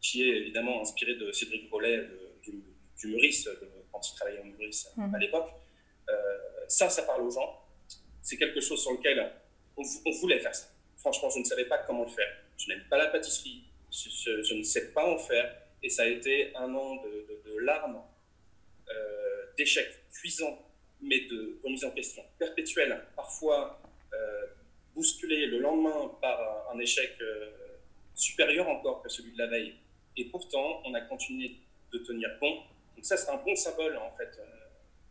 qui 0.00 0.22
est 0.22 0.36
évidemment 0.36 0.80
inspiré 0.80 1.16
de 1.16 1.32
Cédric 1.32 1.70
Rollet, 1.70 2.00
du, 2.42 2.62
du, 2.98 3.08
Meurice, 3.08 3.48
quand 3.90 4.00
il 4.08 4.14
travaillait 4.14 4.40
au 4.40 4.44
Meurice 4.44 4.88
à 4.96 5.00
mhm. 5.00 5.18
l'époque. 5.18 5.50
ça, 6.68 6.88
ça 6.88 7.02
parle 7.02 7.22
aux 7.22 7.30
gens. 7.30 7.60
C'est 8.22 8.36
quelque 8.36 8.60
chose 8.60 8.80
sur 8.80 8.92
lequel 8.92 9.32
on 9.76 10.10
voulait 10.20 10.38
faire 10.38 10.54
ça 10.54 10.68
franchement, 10.98 11.30
je 11.30 11.38
ne 11.38 11.44
savais 11.44 11.64
pas 11.64 11.78
comment 11.78 12.04
le 12.04 12.10
faire. 12.10 12.28
Je 12.56 12.68
n'aime 12.68 12.84
pas 12.90 12.98
la 12.98 13.06
pâtisserie, 13.06 13.64
je, 13.90 14.54
ne 14.54 14.62
sais 14.62 14.92
pas 14.92 15.06
en 15.08 15.18
faire. 15.18 15.54
Et 15.82 15.88
ça 15.88 16.02
a 16.02 16.06
été 16.06 16.54
un 16.56 16.74
an 16.74 16.96
de, 16.96 17.58
larmes, 17.60 18.00
euh, 18.90 19.44
d'échecs 19.56 20.04
cuisants, 20.12 20.58
mais 21.00 21.20
de 21.26 21.58
remise 21.64 21.84
en 21.84 21.90
question 21.90 22.22
perpétuelle, 22.38 23.04
parfois 23.14 23.80
euh, 24.12 24.46
bousculée 24.94 25.46
le 25.46 25.58
lendemain 25.58 26.10
par 26.20 26.70
un, 26.72 26.78
échec 26.78 27.14
euh, 27.20 27.50
supérieur 28.14 28.68
encore 28.68 29.02
que 29.02 29.08
celui 29.08 29.32
de 29.32 29.38
la 29.38 29.46
veille. 29.46 29.74
Et 30.16 30.24
pourtant, 30.24 30.82
on 30.84 30.94
a 30.94 31.00
continué 31.02 31.56
de 31.92 31.98
tenir 31.98 32.28
bon. 32.40 32.62
Donc 32.96 33.04
ça, 33.04 33.16
c'est 33.16 33.30
un 33.30 33.36
bon 33.36 33.54
symbole, 33.54 33.96
en 33.96 34.10
fait, 34.16 34.36
euh, 34.40 34.44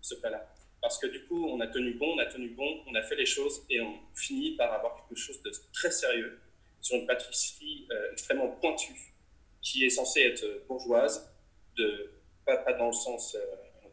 ce 0.02 0.16
plat-là. 0.16 0.46
Parce 0.82 1.00
que 1.00 1.08
du 1.08 1.26
coup, 1.26 1.48
on 1.48 1.60
a 1.62 1.68
tenu 1.68 1.94
bon, 1.94 2.16
on 2.16 2.20
a 2.20 2.26
tenu 2.26 2.50
bon, 2.50 2.84
on 2.88 2.96
a 2.96 3.02
fait 3.02 3.16
les 3.16 3.26
choses 3.26 3.66
et 3.70 3.80
on 3.82 3.96
finit 4.14 4.56
par 4.56 4.74
avoir 4.74 4.96
quelque 4.96 5.18
chose 5.18 5.42
de 5.42 5.52
très 5.74 5.92
sérieux 5.92 6.40
sur 6.82 6.98
une 6.98 7.08
pâtisserie 7.08 7.88
extrêmement 8.12 8.50
pointue 8.50 9.14
qui 9.62 9.86
est 9.86 9.90
censée 9.90 10.22
être 10.22 10.68
bourgeoise, 10.68 11.34
de, 11.76 12.12
pas, 12.46 12.58
dans 12.74 12.88
le 12.88 12.94
sens, 12.94 13.36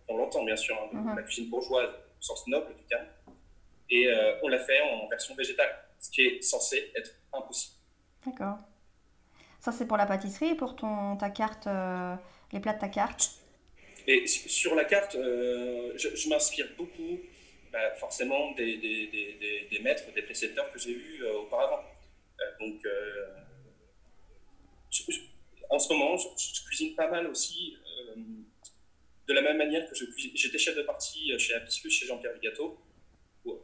on 0.09 0.17
l'entend 0.17 0.45
bien 0.45 0.57
sûr, 0.57 0.77
hein, 0.77 0.89
de 0.93 0.99
mhm. 0.99 1.17
la 1.17 1.23
cuisine 1.23 1.51
bourgeoise 1.51 1.89
au 1.89 2.23
sens 2.23 2.47
noble 2.47 2.75
du 2.75 2.85
terme, 2.85 3.07
et 3.91 4.07
euh, 4.09 4.39
on 4.43 4.49
l'a 4.49 4.59
fait 4.59 4.81
en 4.81 5.09
version 5.09 5.35
végétale, 5.35 5.71
ce 6.01 6.11
qui 6.11 6.23
est 6.23 6.43
censé 6.43 6.93
être 6.97 7.11
impossible. 7.33 7.75
D'accord. 8.27 8.59
Ça, 9.61 9.73
c'est 9.73 9.87
pour 9.87 9.97
la 9.97 10.07
pâtisserie 10.07 10.51
et 10.51 10.55
pour 10.55 10.77
ton, 10.77 11.17
ta 11.17 11.31
carte, 11.31 11.67
les 12.53 12.61
plats 12.61 12.75
de 12.75 12.81
ta 12.81 12.89
carte? 12.89 13.45
Et 14.07 14.27
sur 14.27 14.75
la 14.75 14.85
carte, 14.85 15.15
euh, 15.15 15.93
je, 15.97 16.29
m'inspire 16.29 16.69
beaucoup, 16.77 17.19
bah, 17.73 17.95
forcément, 17.97 18.53
des, 18.53 18.77
des, 18.77 19.07
des, 19.07 19.69
des, 19.71 19.79
maîtres, 19.79 20.13
des 20.15 20.23
précepteurs 20.23 20.71
que 20.73 20.79
j'ai 20.79 20.91
eus 20.91 21.23
euh, 21.23 21.39
auparavant. 21.39 21.83
Euh, 22.41 22.67
donc, 22.67 22.87
en 25.71 25.79
ce 25.79 25.93
moment, 25.93 26.17
je, 26.17 26.65
cuisine 26.67 26.95
pas 26.95 27.09
mal 27.09 27.27
aussi, 27.27 27.77
de 29.29 29.33
la 29.33 29.43
même 29.43 29.57
manière 29.57 29.89
que 29.89 29.95
J'étais 30.35 30.59
chef 30.59 30.77
de 30.77 30.83
partie 30.83 31.39
chez 31.39 31.55
Apiscus, 31.55 31.93
chez 31.93 32.07
Jean-Pierre 32.07 32.35
Vigato, 32.35 32.79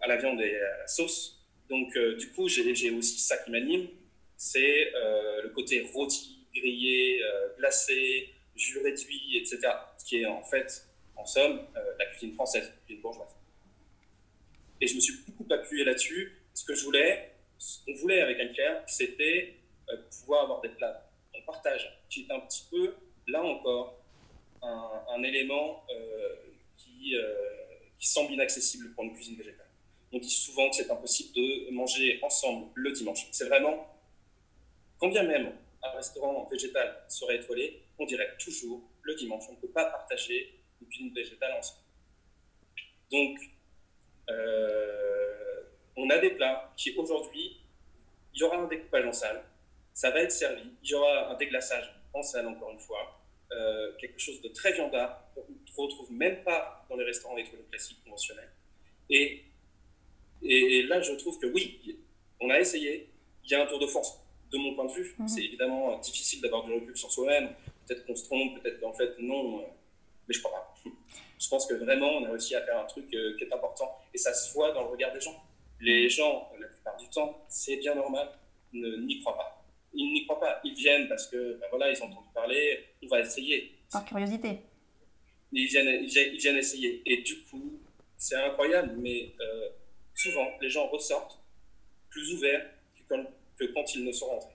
à 0.00 0.06
la 0.06 0.16
viande 0.16 0.40
et 0.40 0.56
à 0.56 0.78
la 0.78 0.86
sauce. 0.86 1.46
Donc, 1.68 1.96
du 2.18 2.30
coup, 2.32 2.48
j'ai 2.48 2.90
aussi 2.90 3.18
ça 3.18 3.36
qui 3.38 3.50
m'anime, 3.50 3.88
c'est 4.36 4.92
le 4.94 5.48
côté 5.50 5.88
rôti, 5.92 6.46
grillé, 6.54 7.22
glacé, 7.58 8.30
jus 8.60 8.78
réduit, 8.80 9.38
etc. 9.38 9.60
Ce 9.98 10.04
qui 10.04 10.22
est 10.22 10.26
en 10.26 10.42
fait, 10.42 10.86
en 11.16 11.26
somme, 11.26 11.66
euh, 11.76 11.80
la 11.98 12.06
cuisine 12.06 12.34
française, 12.34 12.64
la 12.64 12.76
cuisine 12.84 13.02
bourgeoise. 13.02 13.36
Et 14.80 14.86
je 14.86 14.94
me 14.94 15.00
suis 15.00 15.14
beaucoup 15.26 15.52
appuyé 15.52 15.84
là-dessus. 15.84 16.32
Ce 16.54 16.64
que 16.64 16.74
je 16.74 16.84
voulais, 16.84 17.34
ce 17.58 17.84
qu'on 17.84 17.94
voulait 17.94 18.20
avec 18.20 18.40
Anne-Claire, 18.40 18.82
c'était 18.86 19.56
euh, 19.90 19.96
pouvoir 20.20 20.44
avoir 20.44 20.60
des 20.60 20.70
plats 20.70 21.10
en 21.34 21.42
partage, 21.42 22.04
qui 22.08 22.22
est 22.22 22.32
un 22.32 22.40
petit 22.40 22.64
peu, 22.70 22.94
là 23.26 23.42
encore, 23.42 23.99
un, 24.62 25.22
élément 25.22 25.84
euh, 25.90 26.34
qui, 26.76 27.14
qui 27.98 28.08
semble 28.08 28.32
inaccessible 28.32 28.92
pour 28.94 29.04
une 29.04 29.14
cuisine 29.14 29.36
végétale. 29.36 29.66
On 30.12 30.18
dit 30.18 30.30
souvent 30.30 30.68
que 30.70 30.76
c'est 30.76 30.90
impossible 30.90 31.34
de 31.34 31.70
manger 31.70 32.18
ensemble 32.22 32.68
le 32.74 32.92
dimanche. 32.92 33.28
C'est 33.30 33.46
vraiment, 33.46 33.86
quand 34.98 35.08
bien 35.08 35.22
même 35.22 35.52
un 35.82 35.90
restaurant 35.90 36.48
végétal 36.50 37.04
serait 37.08 37.36
étoilé, 37.36 37.82
on 37.98 38.04
dirait 38.06 38.36
toujours 38.38 38.82
le 39.02 39.14
dimanche. 39.14 39.44
On 39.48 39.52
ne 39.52 39.58
peut 39.58 39.68
pas 39.68 39.86
partager 39.86 40.60
une 40.80 40.88
cuisine 40.88 41.14
végétale 41.14 41.52
ensemble. 41.52 41.80
Donc, 43.10 43.38
euh, 44.28 45.62
on 45.96 46.08
a 46.10 46.18
des 46.18 46.30
plats 46.30 46.72
qui 46.76 46.94
aujourd'hui, 46.96 47.60
il 48.34 48.40
y 48.40 48.42
aura 48.44 48.58
un 48.58 48.66
découpage 48.68 49.06
en 49.06 49.12
salle, 49.12 49.42
ça 49.92 50.10
va 50.10 50.20
être 50.20 50.32
servi, 50.32 50.62
il 50.82 50.88
y 50.88 50.94
aura 50.94 51.30
un 51.30 51.34
déglaçage 51.34 51.92
en 52.14 52.22
salle 52.22 52.46
encore 52.46 52.70
une 52.70 52.78
fois, 52.78 53.19
euh, 53.52 53.92
quelque 53.98 54.18
chose 54.18 54.40
de 54.42 54.48
très 54.48 54.72
viandard 54.72 55.24
qu'on 55.34 55.42
ne 55.82 55.88
retrouve 55.88 56.12
même 56.12 56.42
pas 56.44 56.86
dans 56.88 56.96
les 56.96 57.04
restaurants 57.04 57.36
étoilés 57.36 57.64
classiques 57.70 58.02
conventionnels. 58.04 58.50
Et, 59.08 59.44
et 60.42 60.82
là, 60.84 61.00
je 61.00 61.12
trouve 61.14 61.38
que 61.38 61.46
oui, 61.46 61.98
on 62.40 62.50
a 62.50 62.60
essayé, 62.60 63.10
il 63.44 63.50
y 63.50 63.54
a 63.54 63.62
un 63.62 63.66
tour 63.66 63.78
de 63.78 63.86
force 63.86 64.20
de 64.50 64.58
mon 64.58 64.74
point 64.74 64.86
de 64.86 64.92
vue. 64.92 65.14
Mhm. 65.18 65.28
C'est 65.28 65.44
évidemment 65.44 65.98
difficile 65.98 66.40
d'avoir 66.40 66.64
du 66.64 66.72
recul 66.72 66.96
sur 66.96 67.10
soi-même. 67.10 67.54
Peut-être 67.86 68.06
qu'on 68.06 68.16
se 68.16 68.24
trompe, 68.24 68.60
peut-être 68.60 68.80
qu'en 68.80 68.92
fait, 68.92 69.14
non. 69.18 69.60
Euh, 69.60 69.64
mais 70.28 70.34
je 70.34 70.42
crois 70.42 70.52
pas. 70.52 70.74
Je 71.38 71.48
pense 71.48 71.66
que 71.66 71.74
vraiment, 71.74 72.08
on 72.18 72.24
a 72.24 72.30
réussi 72.30 72.54
à 72.54 72.62
faire 72.62 72.78
un 72.78 72.84
truc 72.84 73.12
euh, 73.14 73.36
qui 73.36 73.44
est 73.44 73.52
important. 73.52 73.98
Et 74.12 74.18
ça 74.18 74.34
se 74.34 74.52
voit 74.52 74.72
dans 74.72 74.82
le 74.82 74.88
regard 74.90 75.12
des 75.12 75.20
gens. 75.20 75.42
Les 75.80 76.08
gens, 76.08 76.50
la 76.60 76.66
plupart 76.68 76.96
du 76.98 77.08
temps, 77.08 77.42
c'est 77.48 77.76
bien 77.78 77.94
normal, 77.94 78.28
n'y 78.72 79.20
croient 79.20 79.36
pas. 79.36 79.64
Ils 79.94 80.12
n'y 80.12 80.26
croient 80.26 80.38
pas. 80.38 80.60
Ils 80.62 80.74
viennent 80.74 81.08
parce 81.08 81.26
que, 81.26 81.58
ben 81.58 81.66
voilà, 81.70 81.90
ils 81.90 82.02
ont 82.02 82.06
entendu 82.06 82.28
parler, 82.34 82.84
va 83.10 83.20
essayer. 83.20 83.72
Par 83.92 84.04
curiosité. 84.04 84.60
Ils 85.52 85.66
viennent, 85.66 86.04
ils 86.04 86.38
viennent 86.38 86.56
essayer. 86.56 87.02
Et 87.04 87.22
du 87.22 87.42
coup, 87.42 87.80
c'est 88.16 88.36
incroyable, 88.36 88.94
mais 88.98 89.32
euh, 89.40 89.68
souvent, 90.14 90.46
les 90.60 90.70
gens 90.70 90.86
ressortent 90.88 91.38
plus 92.08 92.32
ouverts 92.34 92.70
que 92.96 93.02
quand, 93.08 93.24
que 93.58 93.64
quand 93.72 93.94
ils 93.94 94.04
ne 94.04 94.12
sont 94.12 94.26
rentrés. 94.26 94.54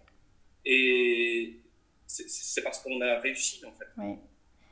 Et 0.66 1.60
c'est 2.08 2.62
parce 2.62 2.80
qu'on 2.80 3.02
a 3.02 3.20
réussi, 3.20 3.66
en 3.66 3.72
fait. 3.72 3.88
Oui. 3.98 4.16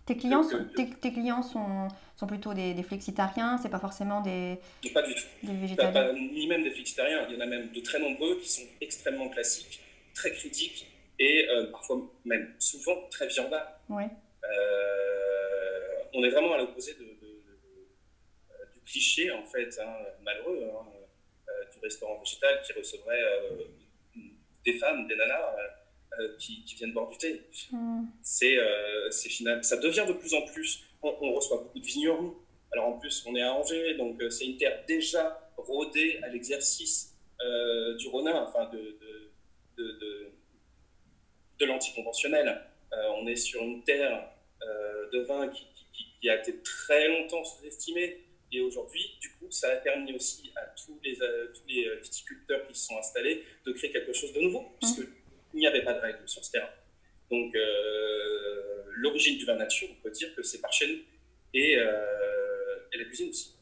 Tes 0.06 0.18
clients, 0.18 0.44
sont, 0.44 0.66
tes, 0.76 1.14
clients 1.14 1.42
sont, 1.42 1.88
sont 2.18 2.28
plutôt 2.28 2.54
des, 2.54 2.74
des 2.74 2.84
flexitariens, 2.84 3.58
c'est 3.58 3.70
pas 3.70 3.80
forcément 3.80 4.20
des. 4.20 4.58
Pas 4.94 5.02
du 5.02 5.16
tout. 5.16 5.24
Des 5.44 5.54
végétariens. 5.54 6.14
ni 6.14 6.46
même 6.48 6.62
des 6.62 6.72
flexitariens. 6.72 7.26
Il 7.30 7.36
y 7.36 7.38
en 7.38 7.40
a 7.40 7.46
même 7.46 7.72
de 7.72 7.80
très 7.80 8.00
nombreux 8.00 8.38
qui 8.42 8.50
sont 8.50 8.68
extrêmement 8.82 9.30
classiques, 9.30 9.80
très 10.14 10.32
critiques 10.32 10.93
et 11.20 11.48
euh, 11.50 11.72
parfois 11.72 12.02
même 12.26 12.54
souvent 12.60 13.08
très 13.10 13.28
viandards. 13.28 13.80
Oui. 13.90 14.04
Euh, 14.44 16.04
on 16.14 16.24
est 16.24 16.30
vraiment 16.30 16.54
à 16.54 16.58
l'opposé 16.58 16.94
de, 16.94 17.04
du 17.04 18.82
cliché, 18.86 19.32
en 19.32 19.44
fait, 19.46 19.80
hein, 19.80 19.94
malheureux, 20.22 20.64
hein, 20.64 20.86
euh, 21.50 21.52
du 21.74 21.80
restaurant 21.80 22.20
végétal 22.20 22.62
qui 22.66 22.74
recevrait 22.74 23.22
des 24.66 24.74
femmes, 24.74 25.08
des 25.08 25.16
nanas 25.16 25.56
euh, 26.20 26.36
qui, 26.38 26.64
viennent 26.78 26.94
boire 26.94 27.10
du 27.10 27.18
thé. 27.18 27.42
Hmm. 27.72 28.04
C'est 28.22 28.58
euh, 28.58 29.10
final. 29.12 29.64
Ça 29.64 29.78
devient 29.78 30.06
de 30.08 30.14
plus 30.14 30.34
en 30.36 30.42
plus. 30.44 30.84
On, 31.02 31.34
reçoit 31.34 31.58
beaucoup 31.58 31.80
de 31.80 31.86
vignerons. 31.86 32.36
Alors 32.72 32.88
en 32.90 33.00
plus, 33.00 33.24
on 33.28 33.36
est 33.36 33.42
à 33.42 33.52
Angers, 33.54 33.96
donc 33.96 34.22
euh, 34.22 34.30
c'est 34.30 34.46
une 34.46 34.58
terre 34.58 34.84
déjà 34.88 35.50
rodée 35.58 36.20
à 36.24 36.28
l'exercice 36.28 37.10
du 38.00 38.08
Ronin, 38.08 38.46
enfin 38.48 38.70
de, 38.70 38.78
de, 38.78 39.32
de, 39.78 39.92
de, 40.00 40.32
l'anticonventionnel. 41.66 42.62
on 42.92 43.28
est 43.28 43.36
sur 43.36 43.62
une 43.62 43.84
terre 43.84 44.30
de 45.12 45.20
vin 45.22 45.48
qui, 45.50 45.66
qui, 46.22 46.30
a 46.30 46.40
été 46.40 46.62
très 46.62 47.08
longtemps 47.10 47.44
sous-estimée 47.44 48.24
Et 48.52 48.62
aujourd'hui, 48.62 49.18
du 49.20 49.30
coup, 49.32 49.52
ça 49.52 49.70
a 49.70 49.76
permis 49.78 50.14
aussi 50.14 50.52
à 50.56 50.62
tous 50.68 50.98
les, 51.04 51.16
tous 51.18 51.68
les 51.68 51.98
viticulteurs 52.02 52.66
qui 52.68 52.74
se 52.74 52.88
sont 52.88 52.98
installés 52.98 53.44
de 53.66 53.74
créer 53.74 53.92
quelque 53.92 54.14
chose 54.14 54.32
de 54.32 54.40
nouveau, 54.40 54.62
mmh. 54.62 54.78
puisqu'il 54.80 55.60
n'y 55.60 55.68
avait 55.68 55.84
pas 55.84 55.94
de 55.94 56.00
règles 56.00 56.28
sur 56.28 56.44
ce 56.46 56.52
terrain. 56.52 56.70
Donc, 57.30 57.54
l'origine 58.96 59.38
du 59.38 59.46
vin 59.46 59.56
nature, 59.56 59.90
on 59.92 60.02
peut 60.02 60.12
dire 60.12 60.34
que 60.36 60.44
c'est 60.44 60.62
par 60.62 60.72
chez 60.72 60.88
nous. 60.88 61.00
Et, 61.54 61.74
et 61.74 62.98
la 62.98 63.06
cuisine 63.06 63.30
aussi. 63.30 63.54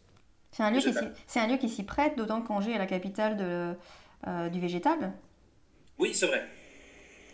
C'est 0.52 0.64
un, 0.64 0.72
lieu 0.72 0.80
qui 0.80 0.94
c'est 1.28 1.40
un 1.40 1.48
lieu 1.48 1.58
qui 1.58 1.70
s'y 1.70 1.84
prête, 1.84 2.18
d'autant 2.18 2.42
qu'Angers 2.42 2.74
est 2.74 2.78
la 2.78 2.86
capitale 2.86 3.38
de, 3.38 3.74
euh, 4.28 4.50
du 4.50 4.60
végétal. 4.60 5.14
Oui, 5.98 6.14
c'est 6.14 6.28
vrai. 6.28 6.46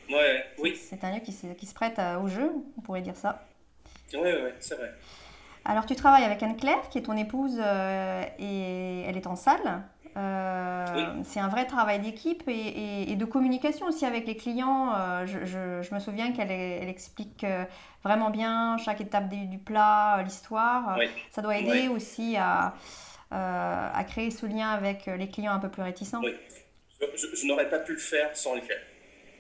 Ouais, 0.10 0.46
oui. 0.60 0.76
C'est 0.76 1.04
un 1.04 1.14
lieu 1.14 1.20
qui, 1.20 1.34
qui 1.34 1.66
se 1.66 1.74
prête 1.74 2.00
au 2.22 2.28
jeu, 2.28 2.52
on 2.78 2.82
pourrait 2.82 3.02
dire 3.02 3.16
ça. 3.16 3.46
Oui, 4.14 4.20
oui, 4.24 4.50
c'est 4.60 4.76
vrai. 4.76 4.94
Alors, 5.66 5.86
tu 5.86 5.96
travailles 5.96 6.24
avec 6.24 6.42
Anne-Claire, 6.42 6.90
qui 6.90 6.98
est 6.98 7.04
ton 7.04 7.18
épouse, 7.18 7.60
euh, 7.60 8.24
et 8.40 9.02
elle 9.02 9.18
est 9.18 9.28
en 9.28 9.36
salle. 9.36 9.84
Euh, 10.16 10.86
c'est 11.26 11.40
un 11.40 11.50
vrai 11.50 11.66
travail 11.66 12.00
d'équipe 12.00 12.44
et, 12.48 13.16
de 13.16 13.26
communication 13.26 13.88
aussi 13.88 14.06
avec 14.06 14.26
les 14.26 14.36
clients. 14.36 14.94
Je, 15.26 15.46
je, 15.46 15.94
me 15.94 16.00
souviens 16.00 16.32
qu'elle 16.32 16.50
elle 16.50 16.90
explique 16.90 17.46
vraiment 18.04 18.32
bien 18.32 18.78
chaque 18.78 19.02
étape 19.02 19.30
du, 19.30 19.60
plat, 19.60 20.24
l'histoire. 20.24 20.98
Ça 21.32 21.42
doit 21.42 21.58
aider 21.58 21.90
aussi 21.90 22.36
à, 22.38 22.74
à 23.30 24.04
créer 24.06 24.32
ce 24.32 24.48
lien 24.48 24.70
avec 24.70 25.06
les 25.06 25.30
clients 25.30 25.54
un 25.54 25.60
peu 25.60 25.70
plus 25.70 25.84
réticents. 25.84 26.22
Oui 26.24 26.34
je, 27.00 27.48
n'aurais 27.48 27.70
pas 27.70 27.80
pu 27.80 27.94
le 27.94 28.00
faire 28.00 28.36
sans 28.36 28.56
les 28.56 28.62
faire. 28.62 28.82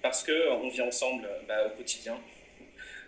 Parce 0.07 0.23
qu'on 0.23 0.69
vit 0.69 0.81
ensemble 0.81 1.27
bah, 1.49 1.67
au 1.67 1.71
quotidien, 1.71 2.17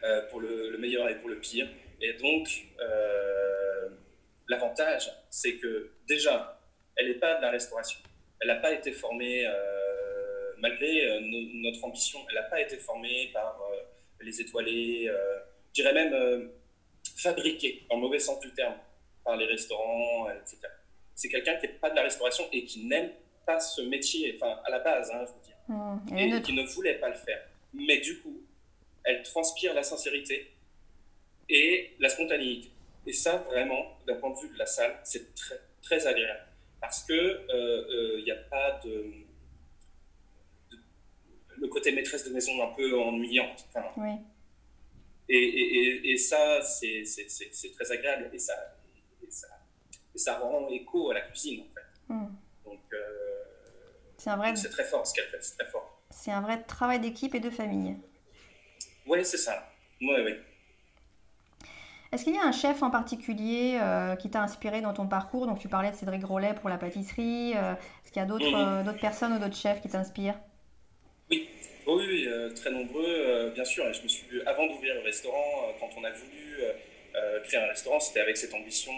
euh, 0.04 0.22
pour 0.24 0.42
le, 0.42 0.78
meilleur 0.80 1.08
et 1.08 1.16
pour 1.16 1.30
le 1.30 1.40
pire. 1.40 1.66
Et 2.02 2.12
donc, 2.12 2.50
euh, 2.82 3.88
l'avantage, 4.50 5.10
c'est 5.30 5.56
que 5.56 5.92
déjà, 6.10 6.62
elle 6.98 7.08
n'est 7.08 7.14
pas 7.14 7.36
de 7.36 7.42
la 7.42 7.52
restauration. 7.52 8.02
Elle 8.42 8.50
n'a 8.50 8.58
pas 8.58 8.74
été 8.74 8.92
formée, 8.92 9.48
euh, 9.48 10.52
malgré 10.58 11.22
notre 11.22 11.86
ambition, 11.86 12.20
elle 12.28 12.36
n'a 12.36 12.44
pas 12.44 12.60
été 12.60 12.76
formée 12.76 13.30
par 13.32 13.58
les 14.20 14.42
étoilés, 14.42 15.06
je 15.06 15.82
dirais 15.82 15.94
même 15.94 16.52
fabriquée, 17.16 17.86
en 17.90 17.96
mauvais 17.96 18.20
sens 18.20 18.42
du 18.42 18.54
terme, 18.54 18.76
par 19.24 19.38
les 19.38 19.46
restaurants, 19.46 20.30
etc. 20.32 20.58
C'est 21.16 21.30
quelqu'un 21.30 21.56
qui 21.56 21.68
n'est 21.68 21.74
pas 21.76 21.92
de 21.92 21.96
la 21.96 22.04
restauration 22.04 22.44
et 22.52 22.66
qui 22.66 22.84
n'aime 22.84 23.10
ce 23.58 23.82
métier, 23.84 24.38
à 24.42 24.70
la 24.70 24.80
base, 24.80 25.10
hein, 25.12 25.26
je 25.26 25.32
veux 25.32 25.46
dire, 25.46 25.56
mmh. 25.70 26.18
et, 26.18 26.42
qui 26.42 26.54
ne 26.54 26.64
voulait 26.64 27.00
pas 27.00 27.10
le 27.10 27.16
faire. 27.16 27.42
Mais 27.74 28.00
du 28.00 28.20
coup, 28.20 28.42
elle 29.04 29.24
transpire 29.24 29.74
la 29.74 29.84
sincérité 29.84 30.52
et 31.48 31.96
la 32.00 32.10
spontanéité. 32.10 32.70
Et 33.06 33.14
ça, 33.14 33.38
vraiment, 33.38 33.98
d'un 34.06 34.16
point 34.16 34.32
de 34.32 34.40
vue 34.40 34.54
de 34.54 34.58
la 34.58 34.66
salle, 34.66 35.00
c'est 35.04 35.34
très, 35.34 35.60
très 35.82 36.06
agréable. 36.06 36.46
Parce 36.82 37.04
que 37.04 37.14
il 37.14 37.56
euh, 37.56 38.22
n'y 38.24 38.32
euh, 38.32 38.36
a 38.36 38.50
pas 38.50 38.80
de, 38.84 39.12
le 41.58 41.68
côté 41.68 41.92
maîtresse 41.92 42.28
de 42.28 42.34
maison 42.34 42.62
un 42.64 42.74
peu 42.74 42.98
ennuyant. 43.00 43.56
oui. 43.98 44.12
Et, 45.32 45.38
et, 45.38 46.12
et, 46.12 46.18
ça, 46.18 46.60
c'est 46.64 47.04
très 47.76 47.92
agréable. 47.92 48.32
Et 48.34 48.40
ça, 48.40 48.54
ça, 49.30 49.48
ça, 50.16 50.40
rend 50.40 50.68
écho 50.70 51.12
à 51.12 51.14
la 51.14 51.22
cuisine, 51.22 51.62
en 51.62 51.74
fait. 51.74 52.14
Mmh. 52.14 52.28
Donc, 52.66 52.82
euh, 52.94 53.29
c'est 54.20 54.30
un 54.30 54.38
vrai. 54.38 54.56
C'est 54.56 54.70
très 54.70 54.84
fort 54.84 55.08
ce 55.08 55.14
qu'elle 55.14 55.26
fait, 55.26 55.42
c'est 55.42 55.58
très 55.58 55.70
fort. 55.70 56.02
C'est 56.12 56.32
un 56.32 56.42
vrai 56.42 56.62
travail 56.64 57.00
d'équipe 57.00 57.34
et 57.34 57.40
de 57.40 57.50
famille. 57.50 57.96
Oui, 59.08 59.24
c'est 59.24 59.38
ça. 59.38 59.72
Oui, 60.02 60.16
oui. 60.24 60.34
Est-ce 62.12 62.24
qu'il 62.24 62.34
y 62.34 62.40
a 62.40 62.44
un 62.44 62.52
chef 62.52 62.82
en 62.82 62.90
particulier 62.90 63.78
euh, 63.80 64.16
qui 64.16 64.30
t'a 64.30 64.42
inspiré 64.42 64.82
dans 64.82 64.94
ton 64.94 65.08
parcours? 65.08 65.46
Donc, 65.46 65.60
tu 65.60 65.68
parlais 65.68 65.92
de 65.92 65.96
Cédric 65.96 66.22
Grolet 66.22 66.56
pour 66.56 66.70
la 66.70 66.78
pâtisserie. 66.78 67.54
Euh, 67.56 67.74
est-ce 67.74 68.12
qu'il 68.12 68.20
y 68.20 68.26
a 68.26 68.28
d'autres 68.28 68.50
mhm. 68.50 68.88
euh, 68.88 68.94
personnes 68.94 69.34
ou 69.34 69.40
d'autres 69.40 69.56
chefs 69.56 69.82
qui 69.82 69.90
t'inspirent? 69.90 70.40
Oui, 71.30 71.48
oui, 71.88 72.28
oui 72.28 72.54
très 72.56 72.72
nombreux, 72.72 73.52
bien 73.54 73.66
sûr. 73.66 73.84
je 73.94 74.02
me 74.02 74.08
suis, 74.08 74.26
avant 74.48 74.66
d'ouvrir 74.66 74.96
le 74.96 75.02
restaurant, 75.02 75.72
quand 75.80 75.90
on 75.98 76.04
a 76.04 76.10
voulu 76.10 76.58
créer 77.44 77.60
un 77.60 77.68
restaurant, 77.68 78.00
c'était 78.00 78.22
avec 78.22 78.36
cette 78.36 78.54
ambition 78.56 78.92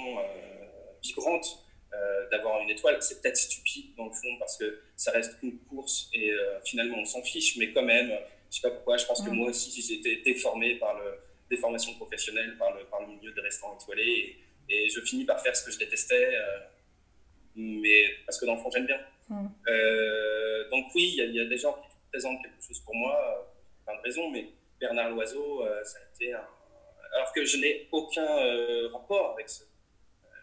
vibrante 1.04 1.65
euh, 1.93 2.30
d'avoir 2.30 2.62
une 2.62 2.69
étoile. 2.69 2.95
C'est 3.01 3.21
peut-être 3.21 3.36
stupide 3.36 3.93
dans 3.97 4.06
le 4.06 4.13
fond 4.13 4.38
parce 4.39 4.56
que 4.56 4.80
ça 4.95 5.12
reste 5.12 5.36
une 5.43 5.60
course 5.60 6.10
et 6.13 6.32
euh, 6.32 6.62
finalement 6.63 6.97
on 6.97 7.04
s'en 7.04 7.21
fiche, 7.21 7.58
mais 7.58 7.73
quand 7.73 7.82
même, 7.84 8.17
je 8.49 8.56
sais 8.56 8.62
pas 8.62 8.73
pourquoi, 8.73 8.95
je 8.95 9.06
pense 9.06 9.21
que 9.21 9.30
moi 9.30 9.49
aussi 9.49 9.82
j'ai 9.82 9.95
été 9.95 10.21
déformé 10.23 10.75
par 10.75 10.97
le, 10.97 11.19
des 11.49 11.58
formations 11.58 11.93
professionnelles, 11.95 12.56
par 12.58 12.73
le, 12.77 12.86
par 12.86 13.01
le 13.01 13.08
milieu 13.08 13.34
des 13.34 13.41
restaurants 13.41 13.77
étoilés 13.77 14.38
et, 14.69 14.88
je 14.88 15.01
finis 15.01 15.25
par 15.25 15.41
faire 15.41 15.54
ce 15.54 15.65
que 15.65 15.71
je 15.71 15.80
détestais, 15.80 16.34
euh, 16.34 16.60
mais 17.56 18.06
parce 18.25 18.39
que 18.39 18.45
dans 18.45 18.56
le 18.56 18.62
fond 18.62 18.71
j'aime 18.71 18.86
bien. 18.86 18.99
donc 20.71 20.86
oui, 20.95 21.15
il 21.17 21.30
y, 21.30 21.34
y, 21.34 21.41
a 21.41 21.45
des 21.45 21.58
gens 21.58 21.73
qui 21.73 21.89
présentent 22.10 22.41
quelque 22.41 22.63
chose 22.65 22.80
pour 22.86 22.95
moi, 22.95 23.54
plein 23.86 23.97
de 23.97 24.01
raisons, 24.01 24.30
mais 24.30 24.47
Bernard 24.80 25.10
Loiseau, 25.10 25.65
ça 25.84 25.97
a 25.97 26.15
été 26.15 26.32
un... 26.32 26.47
Alors 27.13 27.34
que 27.34 27.43
je 27.43 27.58
n'ai 27.58 27.89
aucun 27.91 28.30
rapport 28.93 29.34
avec 29.34 29.49
ce 29.49 29.63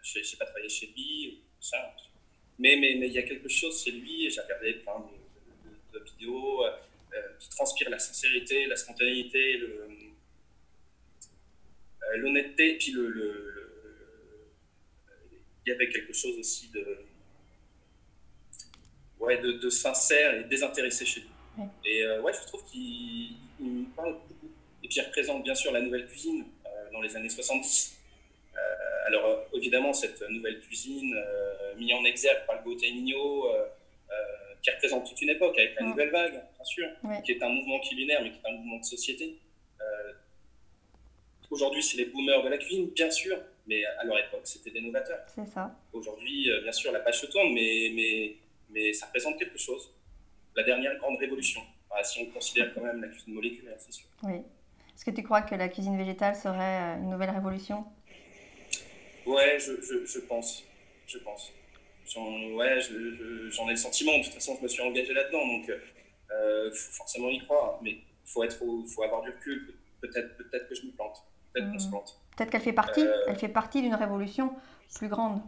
je 0.03 0.19
n'ai 0.19 0.37
pas 0.37 0.45
travaillé 0.45 0.69
chez 0.69 0.87
lui, 0.87 1.41
ça. 1.59 1.95
Mais 2.57 2.73
il 2.73 2.81
mais, 2.81 2.95
mais, 2.99 3.07
il 3.07 3.13
y 3.13 3.17
a 3.17 3.23
quelque 3.23 3.47
chose 3.47 3.83
chez 3.83 3.91
lui, 3.91 4.29
j'ai 4.29 4.41
regardé 4.41 4.73
plein 4.73 4.99
de, 5.93 5.99
vidéos 5.99 6.65
euh, 6.65 6.71
qui 7.39 7.49
transpirent 7.49 7.89
la 7.89 7.99
sincérité, 7.99 8.65
la 8.67 8.75
spontanéité, 8.75 9.59
euh, 9.61 9.87
l'honnêteté, 12.17 12.77
puis 12.77 12.91
le, 12.91 13.07
le, 13.07 13.69
il 15.65 15.69
y 15.69 15.71
avait 15.73 15.89
quelque 15.89 16.13
chose 16.13 16.37
aussi 16.37 16.69
de, 16.69 16.99
ouais, 19.19 19.37
de, 19.41 19.53
de 19.53 19.69
sincère 19.69 20.35
et 20.35 20.43
désintéressé 20.43 21.05
chez 21.05 21.21
lui. 21.21 21.29
Et 21.85 22.03
euh, 22.03 22.21
ouais, 22.21 22.33
je 22.33 22.45
trouve 22.47 22.63
qu'il 22.65 23.35
parle 23.95 24.13
beaucoup. 24.13 24.51
Et 24.83 24.87
puis 24.87 24.97
il 24.97 25.01
représente 25.01 25.43
bien 25.43 25.55
sûr 25.55 25.71
la 25.71 25.81
nouvelle 25.81 26.07
cuisine 26.07 26.45
dans 26.91 27.01
les 27.01 27.15
années 27.15 27.29
70 27.29 27.99
alors, 29.09 29.25
euh, 29.25 29.57
évidemment, 29.57 29.91
cette 29.91 30.21
nouvelle 30.29 30.59
cuisine 30.59 31.15
euh, 31.15 31.75
mise 31.75 31.93
en 31.93 32.03
exergue 32.05 32.45
par 32.45 32.57
le 32.57 32.63
Gauthier 32.63 32.91
Mignot, 32.91 33.47
euh, 33.47 33.65
qui 34.61 34.69
représente 34.69 35.07
toute 35.07 35.21
une 35.21 35.29
époque 35.29 35.57
avec 35.57 35.75
la 35.79 35.85
nouvelle 35.87 36.11
vague, 36.11 36.33
bien 36.33 36.63
sûr, 36.63 36.87
qui 37.23 37.31
est 37.31 37.41
un 37.41 37.49
mouvement 37.49 37.79
culinaire, 37.79 38.21
mais 38.21 38.31
qui 38.31 38.37
est 38.37 38.49
un 38.49 38.57
mouvement 38.57 38.77
de 38.77 38.83
société. 38.83 39.37
Aujourd'hui, 41.49 41.81
c'est 41.81 41.97
les 41.97 42.05
boomers 42.05 42.43
de 42.43 42.49
la 42.49 42.57
cuisine, 42.57 42.89
bien 42.89 43.09
sûr, 43.09 43.37
mais 43.65 43.83
à 43.85 44.03
leur 44.03 44.19
époque, 44.19 44.41
c'était 44.43 44.69
des 44.69 44.81
novateurs. 44.81 45.21
C'est 45.33 45.47
ça. 45.47 45.73
Aujourd'hui, 45.93 46.51
bien 46.61 46.71
sûr, 46.73 46.91
la 46.91 46.99
page 46.99 47.21
se 47.21 47.25
tourne, 47.25 47.53
mais, 47.53 47.91
mais, 47.95 48.35
mais 48.69 48.93
ça 48.93 49.05
représente 49.07 49.39
quelque 49.39 49.57
chose. 49.57 49.91
La 50.55 50.63
dernière 50.63 50.95
grande 50.97 51.17
révolution, 51.17 51.61
si 52.03 52.19
on 52.21 52.25
considère 52.25 52.73
quand 52.73 52.81
même 52.81 53.01
la 53.01 53.07
cuisine 53.07 53.33
moléculaire, 53.33 53.77
c'est 53.79 53.93
sûr. 53.93 54.07
Oui. 54.23 54.41
Est-ce 54.93 55.05
que 55.05 55.11
tu 55.11 55.23
crois 55.23 55.41
que 55.41 55.55
la 55.55 55.69
cuisine 55.69 55.97
végétale 55.97 56.35
serait 56.35 56.97
une 56.97 57.09
nouvelle 57.09 57.31
révolution? 57.31 57.85
Ouais, 59.29 59.59
je, 59.59 59.81
je, 59.81 60.05
je, 60.05 60.19
pense. 60.19 60.63
Je 61.05 61.17
pense. 61.19 61.51
J'en, 62.11 62.51
ouais, 62.53 62.79
j'en 63.51 63.67
ai 63.67 63.71
le 63.71 63.77
sentiment. 63.77 64.17
De 64.17 64.23
toute 64.23 64.33
façon, 64.33 64.55
je 64.57 64.63
me 64.63 64.67
suis 64.67 64.81
engagé 64.81 65.13
là-dedans. 65.13 65.45
Donc, 65.45 65.71
euh, 66.31 66.71
faut 66.71 66.93
forcément 66.93 67.29
y 67.29 67.39
croire. 67.39 67.79
Mais 67.83 67.91
il 67.91 68.03
faut, 68.25 68.43
être, 68.43 68.57
faut 68.57 69.03
avoir 69.03 69.21
du 69.21 69.29
recul. 69.29 69.75
Peut-être, 70.01 70.37
peut-être 70.37 70.67
que 70.67 70.75
je 70.75 70.85
me 70.85 70.91
plante. 70.91 71.23
Peut-être 71.53 71.71
qu'on 71.71 71.79
se 71.79 71.87
mmh. 71.87 71.91
plante. 71.91 72.19
Peut-être 72.35 72.49
qu'elle 72.51 72.61
fait 72.61 72.73
partie. 72.73 73.01
Euh, 73.01 73.25
elle 73.27 73.37
fait 73.37 73.49
partie 73.49 73.81
d'une 73.81 73.95
révolution 73.95 74.55
plus 74.95 75.09
grande. 75.09 75.41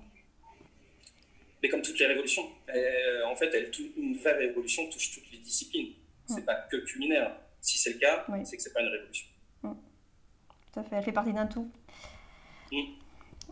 Mais 1.63 1.69
comme 1.69 1.81
toutes 1.81 1.99
les 1.99 2.07
révolutions, 2.07 2.43
en 3.25 3.35
fait, 3.35 3.53
elle, 3.53 3.71
une 3.97 4.17
vraie 4.17 4.33
révolution 4.33 4.89
touche 4.89 5.11
toutes 5.11 5.31
les 5.31 5.37
disciplines. 5.39 5.93
C'est 6.25 6.35
n'est 6.35 6.41
mmh. 6.41 6.45
pas 6.45 6.55
que 6.55 6.77
culinaire. 6.77 7.35
Si 7.61 7.77
c'est 7.77 7.93
le 7.93 7.99
cas, 7.99 8.25
c'est 8.43 8.57
que 8.57 8.63
c'est 8.63 8.73
pas 8.73 8.81
une 8.81 8.89
révolution. 8.89 9.27
Mmh. 9.63 9.73
Tout 10.73 10.79
à 10.79 10.83
fait. 10.83 10.95
Elle 10.97 11.03
fait 11.03 11.11
partie 11.11 11.33
d'un 11.33 11.47
tout. 11.47 11.71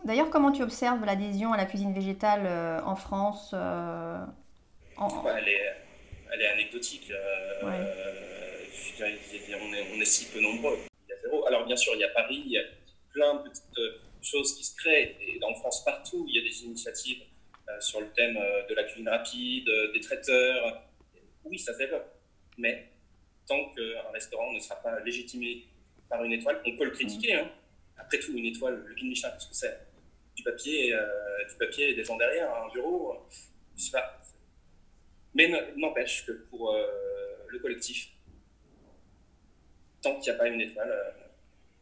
D'ailleurs, 0.04 0.30
comment 0.30 0.50
tu 0.50 0.62
observes 0.62 1.04
l'adhésion 1.04 1.52
à 1.52 1.56
la 1.56 1.66
cuisine 1.66 1.92
végétale 1.92 2.46
euh, 2.46 2.80
en 2.82 2.96
France 2.96 3.50
euh, 3.54 4.18
elle, 4.98 5.48
est, 5.48 5.76
elle, 6.32 6.40
est, 6.40 6.48
anecdotique. 6.48 7.10
Euh, 7.10 7.60
on, 7.62 7.72
est, 9.72 9.86
on, 9.94 10.00
est, 10.00 10.04
si 10.04 10.26
peu 10.26 10.40
nombreux. 10.40 10.78
Il 11.06 11.10
y 11.10 11.12
a 11.12 11.20
zéro. 11.22 11.46
Alors, 11.46 11.66
bien 11.66 11.76
sûr, 11.76 11.92
il 11.94 12.00
y 12.00 12.04
a 12.04 12.08
Paris, 12.08 12.42
il 12.44 12.52
y 12.52 12.58
a 12.58 12.62
plein 13.12 13.34
de 13.36 13.48
petites 13.48 14.02
choses 14.22 14.56
qui 14.56 14.64
se 14.64 14.74
créent. 14.76 15.16
Et 15.20 15.38
en 15.42 15.54
France, 15.54 15.84
partout, 15.84 16.26
il 16.28 16.36
y 16.36 16.38
a 16.38 16.42
des 16.42 16.64
initiatives 16.64 17.22
sur 17.78 18.00
le 18.00 18.08
thème 18.08 18.34
de 18.34 18.74
la 18.74 18.84
cuisine 18.84 19.08
rapide, 19.08 19.70
des 19.94 20.00
traiteurs. 20.00 20.82
Oui, 21.44 21.58
ça 21.58 21.72
se 21.72 21.78
développe. 21.78 22.12
Mais 22.58 22.88
tant 23.46 23.72
qu'un 23.74 24.10
restaurant 24.12 24.52
ne 24.52 24.58
sera 24.58 24.76
pas 24.76 25.00
légitimé 25.00 25.64
par 26.08 26.22
une 26.24 26.32
étoile, 26.32 26.60
on 26.66 26.76
peut 26.76 26.84
le 26.84 26.90
critiquer. 26.90 27.34
Hein. 27.34 27.50
Après 27.96 28.18
tout, 28.18 28.32
une 28.32 28.44
étoile, 28.44 28.82
le 28.86 28.94
guide 28.94 29.08
Michelin, 29.08 29.30
qu'est-ce 29.30 29.48
que 29.48 29.54
c'est? 29.54 29.89
Du 30.40 30.44
papier, 30.44 30.94
euh, 30.94 31.44
du 31.48 31.56
papier 31.56 31.90
et 31.90 31.94
des 31.94 32.04
gens 32.04 32.16
derrière, 32.16 32.52
un 32.54 32.68
bureau. 32.72 33.26
Je 33.76 33.82
sais 33.82 33.90
pas. 33.90 34.20
Mais 35.34 35.48
n'empêche 35.76 36.26
que 36.26 36.32
pour 36.32 36.74
euh, 36.74 36.86
le 37.48 37.58
collectif, 37.58 38.08
tant 40.02 40.18
qu'il 40.18 40.32
n'y 40.32 40.36
a 40.36 40.38
pas 40.38 40.48
une 40.48 40.60
étoile, 40.60 40.90
euh, 40.90 41.10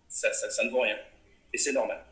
ça, 0.09 0.33
ça, 0.33 0.65
ne 0.65 0.71
vaut 0.71 0.81
rien. 0.81 0.99
Et 1.53 1.59
c'est 1.59 1.73
normal. 1.73 2.05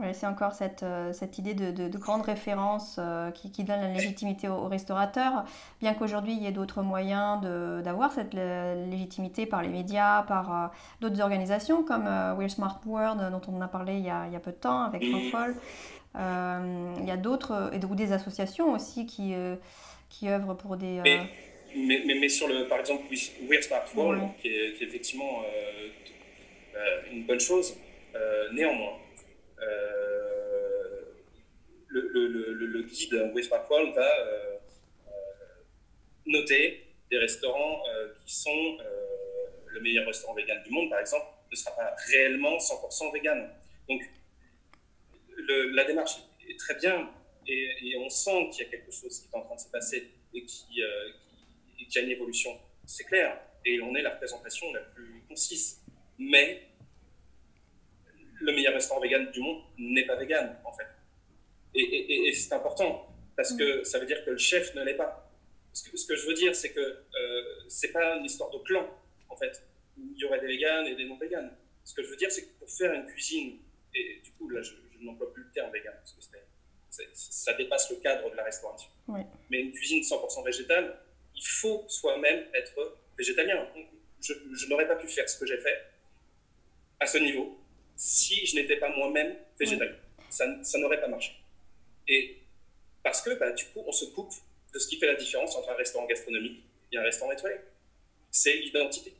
Ouais, 0.00 0.12
c'est 0.12 0.26
encore 0.26 0.52
cette, 0.54 0.82
euh, 0.82 1.12
cette 1.12 1.38
idée 1.38 1.54
de, 1.54 1.70
de, 1.70 1.86
de 1.88 1.98
grande 1.98 2.22
référence 2.22 2.96
euh, 2.98 3.30
qui, 3.30 3.52
qui 3.52 3.62
donne 3.62 3.80
la 3.80 3.92
légitimité 3.92 4.48
aux, 4.48 4.54
aux 4.56 4.66
restaurateurs, 4.66 5.44
bien 5.80 5.94
qu'aujourd'hui 5.94 6.32
il 6.32 6.42
y 6.42 6.48
ait 6.48 6.52
d'autres 6.52 6.82
moyens 6.82 7.40
d'avoir 7.84 8.10
cette 8.10 8.34
légitimité 8.34 9.46
par 9.46 9.62
les 9.62 9.68
médias, 9.68 10.22
par 10.24 10.52
euh, 10.52 10.66
d'autres 11.00 11.20
organisations 11.20 11.84
comme 11.84 12.06
We're 12.36 12.50
Smart 12.50 12.80
World 12.84 13.30
dont 13.30 13.40
on 13.46 13.56
en 13.56 13.60
a 13.60 13.68
parlé 13.68 13.94
il 13.98 14.04
y 14.04 14.10
a, 14.10 14.26
il 14.26 14.32
y 14.32 14.36
a 14.36 14.40
peu 14.40 14.50
de 14.50 14.56
temps 14.56 14.82
avec 14.82 15.04
Franck 15.04 15.54
il 16.16 17.04
y 17.06 17.10
a 17.12 17.16
d'autres, 17.16 17.70
et- 17.72 17.84
ou 17.84 17.94
des 17.94 18.12
associations 18.12 18.72
aussi 18.72 19.06
qui, 19.06 19.32
qui 20.08 20.28
œuvrent 20.28 20.56
pour 20.56 20.76
des... 20.76 21.00
Mais, 21.04 21.20
mais, 21.76 22.02
mais, 22.04 22.14
mais 22.20 22.28
sur 22.28 22.48
le, 22.48 22.66
par 22.66 22.78
exemple, 22.80 23.02
We're 23.48 23.62
Smart 23.62 23.84
World, 23.94 24.22
Ouais. 24.22 24.28
qui, 24.42 24.48
est, 24.48 24.72
qui 24.76 24.82
est 24.84 24.86
effectivement 24.88 25.42
une 27.12 27.24
bonne 27.26 27.40
chose, 27.40 27.74
néanmoins, 28.52 28.92
le, 31.88 32.52
le, 32.52 32.82
guide 32.82 33.14
World 33.70 33.94
va 33.94 34.20
euh, 34.20 34.56
euh, 35.08 35.10
noter 36.26 36.84
des 37.10 37.18
restaurants 37.18 37.82
euh, 37.88 38.12
qui 38.24 38.34
sont 38.34 38.50
euh, 38.50 38.84
le 39.66 39.80
meilleur 39.80 40.06
restaurant 40.06 40.34
vegan 40.34 40.62
du 40.62 40.70
monde, 40.70 40.90
par 40.90 41.00
exemple, 41.00 41.26
ne 41.50 41.56
sera 41.56 41.74
pas 41.76 41.94
réellement 42.08 42.56
100% 42.56 43.12
vegan. 43.12 43.50
Donc, 43.88 44.02
la 45.46 45.84
démarche 45.84 46.16
est 46.48 46.58
très 46.58 46.74
bien 46.76 47.10
et, 47.46 47.96
on 47.98 48.08
sent 48.08 48.50
qu'il 48.50 48.64
y 48.64 48.68
a 48.68 48.70
quelque 48.70 48.90
chose 48.90 49.20
qui 49.20 49.28
est 49.32 49.36
en 49.36 49.42
train 49.42 49.54
de 49.54 49.60
se 49.60 49.68
passer 49.68 50.10
et 50.32 50.44
qui, 50.44 50.82
euh, 50.82 51.10
qui, 51.76 51.86
y 51.86 51.98
a 51.98 52.02
une 52.02 52.10
évolution. 52.10 52.58
C'est 52.86 53.04
clair. 53.04 53.38
Et 53.64 53.80
on 53.80 53.94
est 53.94 54.02
la 54.02 54.10
représentation 54.10 54.72
la 54.72 54.80
plus 54.80 55.22
concise. 55.28 55.82
Mais 56.18 56.62
le 58.44 58.52
meilleur 58.52 58.74
restaurant 58.74 59.00
vegan 59.00 59.30
du 59.30 59.40
monde 59.40 59.62
n'est 59.78 60.06
pas 60.06 60.16
vegan, 60.16 60.56
en 60.64 60.72
fait. 60.72 60.86
Et, 61.74 61.80
et- 61.82 62.12
et- 62.12 62.28
et 62.28 62.32
c'est 62.32 62.52
important 62.54 63.06
parce 63.36 63.52
que 63.52 63.82
ça 63.84 63.98
veut 63.98 64.06
dire 64.06 64.24
que 64.24 64.30
le 64.30 64.38
chef 64.38 64.74
ne 64.74 64.82
l'est 64.84 64.94
pas. 65.04 65.12
Ce 65.72 65.88
que, 65.90 65.96
ce 65.96 66.06
que 66.06 66.14
je 66.14 66.26
veux 66.26 66.34
dire, 66.34 66.54
c'est 66.54 66.72
que 66.72 66.80
euh, 66.80 67.42
c'est 67.68 67.92
pas 67.92 68.16
une 68.16 68.24
histoire 68.24 68.50
de 68.50 68.58
clan, 68.58 68.86
en 69.28 69.36
fait. 69.36 69.62
Il 69.96 70.16
y 70.18 70.24
aurait 70.24 70.40
des 70.40 70.46
véganes 70.46 70.86
et 70.86 70.94
des 70.94 71.04
non 71.04 71.16
véganes. 71.16 71.50
Ce 71.84 71.94
que 71.94 72.02
je 72.02 72.08
veux 72.08 72.16
dire, 72.16 72.30
c'est 72.30 72.42
que 72.42 72.52
pour 72.60 72.70
faire 72.70 72.92
une 72.92 73.06
cuisine, 73.06 73.58
et 73.94 74.20
du 74.22 74.30
coup, 74.32 74.48
là, 74.48 74.62
je, 74.62 74.72
je 74.98 75.04
n'emploie 75.04 75.32
plus 75.32 75.42
le 75.44 75.50
terme 75.52 75.72
vegan 75.72 75.94
parce 75.98 76.12
que 76.12 76.22
ça 77.12 77.52
dépasse 77.54 77.90
le 77.90 77.96
cadre 77.96 78.30
de 78.30 78.36
la 78.36 78.44
restauration. 78.44 78.88
Oui. 79.08 79.20
Mais 79.50 79.60
une 79.60 79.72
cuisine 79.72 80.00
100% 80.02 80.44
végétale, 80.44 80.96
il 81.34 81.44
faut 81.44 81.84
soi-même 81.88 82.44
être 82.54 82.96
végétalien. 83.18 83.66
Je, 84.20 84.32
je 84.54 84.66
n'aurais 84.68 84.86
pas 84.86 84.94
pu 84.96 85.08
faire 85.08 85.28
ce 85.28 85.38
que 85.38 85.46
j'ai 85.46 85.58
fait 85.58 85.76
à 87.00 87.06
ce 87.06 87.18
niveau 87.18 87.58
si 87.96 88.44
je 88.46 88.56
n'étais 88.56 88.76
pas 88.76 88.88
moi-même 88.96 89.34
végétalien. 89.58 89.94
Ça, 90.30 90.44
n- 90.46 90.64
ça 90.64 90.78
n'aurait 90.78 91.00
pas 91.00 91.08
marché. 91.08 91.32
Et 92.08 92.38
parce 93.02 93.22
que 93.22 93.30
bah, 93.38 93.52
du 93.52 93.64
coup, 93.66 93.82
on 93.86 93.92
se 93.92 94.06
coupe 94.06 94.32
de 94.72 94.78
ce 94.78 94.88
qui 94.88 94.96
fait 94.98 95.06
la 95.06 95.14
différence 95.14 95.54
entre 95.56 95.70
un 95.70 95.74
restaurant 95.74 96.06
gastronomique 96.06 96.62
et 96.92 96.98
un 96.98 97.02
restaurant 97.02 97.30
étoilé. 97.32 97.56
C'est 98.30 98.54
l'identité. 98.54 99.14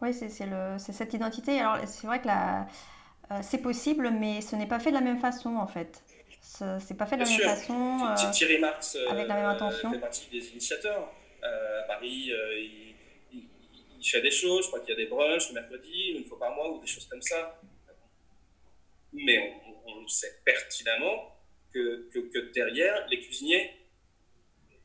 Oui, 0.00 0.12
c'est 0.14 0.28
cette 0.28 1.14
identité. 1.14 1.58
Alors, 1.60 1.78
c'est 1.88 2.06
vrai 2.06 2.20
que 2.20 2.26
la, 2.26 2.66
euh, 3.30 3.38
c'est 3.42 3.58
possible, 3.58 4.10
mais 4.10 4.40
ce 4.40 4.54
n'est 4.56 4.66
pas 4.66 4.78
fait 4.78 4.90
de 4.90 4.94
la 4.96 5.00
même 5.00 5.18
façon, 5.20 5.56
en 5.56 5.66
fait. 5.66 6.02
Ce- 6.42 6.78
C'est 6.86 6.94
pas 6.96 7.06
fait 7.06 7.16
de 7.16 7.22
la 7.22 7.26
Bien 7.26 7.38
même 7.38 7.46
sûr. 7.46 7.56
façon. 7.56 8.26
Euh, 8.28 8.30
Thierry 8.32 8.58
Marx 8.58 8.96
euh, 8.96 9.08
avec 9.10 9.26
la 9.28 9.34
même 9.34 9.46
intention. 9.46 9.90
fait 9.92 9.98
partie 9.98 10.28
des 10.30 10.46
initiateurs. 10.50 11.10
Euh, 11.42 11.80
à 11.80 11.84
Paris, 11.84 12.30
euh, 12.32 12.58
il, 12.58 12.64
il- 12.64 12.83
il 14.04 14.10
fait 14.10 14.20
des 14.20 14.30
choses. 14.30 14.64
Je 14.64 14.68
crois 14.68 14.80
qu'il 14.80 14.90
y 14.90 14.92
a 14.92 14.96
des 14.96 15.06
brunchs 15.06 15.48
le 15.48 15.54
mercredi, 15.54 16.12
une 16.16 16.24
fois 16.24 16.38
par 16.38 16.54
mois, 16.54 16.70
ou 16.70 16.80
des 16.80 16.86
choses 16.86 17.06
comme 17.06 17.22
ça. 17.22 17.60
Mais 19.12 19.54
on, 19.86 20.06
sait 20.06 20.40
pertinemment 20.44 21.34
que, 21.72 22.10
que, 22.12 22.52
derrière, 22.52 23.06
les 23.08 23.20
cuisiniers 23.20 23.70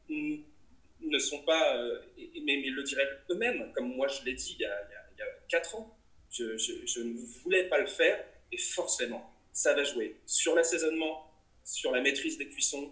ne 0.10 1.20
sont 1.20 1.42
pas. 1.44 1.76
euh, 1.76 2.00
mais, 2.18 2.62
ils 2.62 2.74
le 2.74 2.84
diraient 2.84 3.10
eux-mêmes, 3.30 3.72
comme 3.74 3.94
moi 3.96 4.08
je 4.08 4.24
l'ai 4.24 4.34
dit 4.34 4.56
il 4.58 4.62
y, 4.62 4.66
a, 4.66 4.88
il, 4.90 4.94
y 4.94 4.96
a, 4.96 5.06
il 5.16 5.20
y 5.20 5.22
a 5.24 5.32
4 5.50 5.76
ans. 5.76 5.98
Je 6.32 7.02
ne 7.02 7.42
voulais 7.44 7.66
pas 7.68 7.80
le 7.80 7.88
faire, 7.88 8.24
et 8.52 8.58
forcément, 8.58 9.34
ça 9.52 9.74
va 9.74 9.84
jouer 9.84 10.16
sur 10.26 10.56
l'assaisonnement, 10.56 11.30
sur 11.66 11.92
la 11.92 12.02
maîtrise 12.02 12.38
des 12.38 12.48
cuissons, 12.48 12.92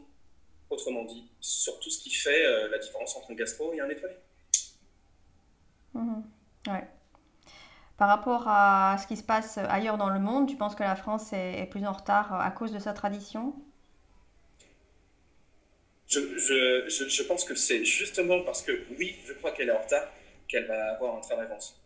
autrement 0.69 1.05
dit, 1.05 1.23
sur 1.39 1.79
tout 1.79 1.89
ce 1.89 2.03
qui 2.03 2.09
fait 2.09 2.45
euh, 2.45 2.67
la 2.67 2.77
différence 2.77 3.15
entre 3.15 3.31
un 3.31 3.35
gastro 3.35 3.73
et 3.73 3.79
un 3.79 3.89
étoilé. 3.89 4.15
Mhm, 5.97 6.23
ouais. 6.67 6.87
Par 7.97 8.07
rapport 8.09 8.43
à 8.47 8.97
ce 9.01 9.07
qui 9.07 9.17
se 9.17 9.23
passe 9.23 9.57
ailleurs 9.57 9.97
dans 9.97 10.09
le 10.09 10.19
monde, 10.19 10.47
tu 10.47 10.55
penses 10.55 10.75
que 10.75 10.83
la 10.83 10.95
France 10.95 11.33
est, 11.33 11.59
est 11.59 11.65
plus 11.65 11.85
en 11.85 11.93
retard 11.93 12.33
à 12.33 12.51
cause 12.51 12.71
de 12.71 12.79
sa 12.79 12.93
tradition? 12.93 13.55
Je, 16.07 16.19
je, 16.37 16.87
je, 16.87 17.09
je 17.09 17.23
pense 17.23 17.43
que 17.43 17.55
c'est 17.55 17.83
justement 17.83 18.41
parce 18.43 18.61
que, 18.61 18.71
oui, 18.97 19.17
je 19.25 19.33
crois 19.33 19.51
qu'elle 19.51 19.69
est 19.69 19.77
en 19.77 19.81
retard, 19.81 20.03
qu'elle 20.47 20.67
va 20.67 20.93
avoir 20.93 21.17
un 21.17 21.21
train 21.21 21.37
d'avance. 21.37 21.81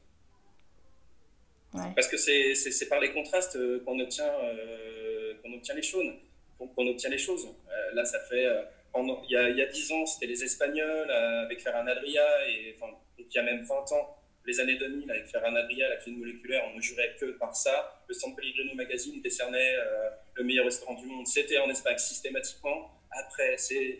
Ouais. 1.73 1.91
Parce 1.95 2.09
que 2.09 2.17
c'est 2.17 2.89
par 2.89 2.99
les 2.99 3.13
contrastes 3.13 3.55
euh, 3.55 3.81
qu'on 3.85 3.97
obtient, 3.99 4.25
euh, 4.43 5.33
qu'on 5.41 5.53
obtient 5.53 5.75
les 5.75 5.81
choses. 5.81 6.11
Qu'on 6.59 6.87
obtient 6.87 7.09
les 7.09 7.17
choses. 7.17 7.45
Euh, 7.47 7.95
là, 7.95 8.05
ça 8.05 8.19
fait. 8.19 8.45
euh, 8.45 8.61
il, 8.95 9.31
y 9.31 9.37
a, 9.37 9.49
il 9.49 9.57
y 9.57 9.61
a 9.61 9.65
10 9.65 9.91
ans, 9.93 10.05
c'était 10.05 10.27
les 10.27 10.43
Espagnols 10.43 11.09
euh, 11.09 11.45
avec 11.45 11.61
Ferran 11.61 11.87
Adria, 11.87 12.49
et 12.49 12.75
il 13.17 13.33
y 13.33 13.37
a 13.37 13.43
même 13.43 13.63
20 13.63 13.91
ans, 13.93 14.17
les 14.45 14.59
années 14.59 14.75
2000, 14.75 15.09
avec 15.09 15.27
Ferran 15.27 15.55
Adria, 15.55 15.89
la 15.89 15.97
cuisine 15.97 16.19
moléculaire, 16.19 16.63
on 16.71 16.75
ne 16.75 16.81
jurait 16.81 17.15
que 17.19 17.31
par 17.37 17.55
ça. 17.55 18.03
Le 18.07 18.13
San 18.13 18.35
Pellegrino 18.35 18.73
Magazine 18.75 19.21
décernait 19.21 19.75
euh, 19.75 20.09
le 20.33 20.43
meilleur 20.43 20.65
restaurant 20.65 20.95
du 20.95 21.05
monde. 21.05 21.27
C'était 21.27 21.59
en 21.59 21.69
Espagne 21.69 21.97
systématiquement. 21.97 22.99
Après, 23.11 23.57
c'est 23.57 23.97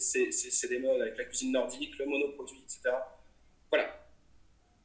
des 0.70 0.80
modes 0.80 1.02
avec 1.02 1.18
la 1.18 1.26
cuisine 1.26 1.52
nordique, 1.52 1.98
le 1.98 2.06
monoproduit, 2.06 2.64
etc. 2.64 2.96
Voilà. 3.70 3.94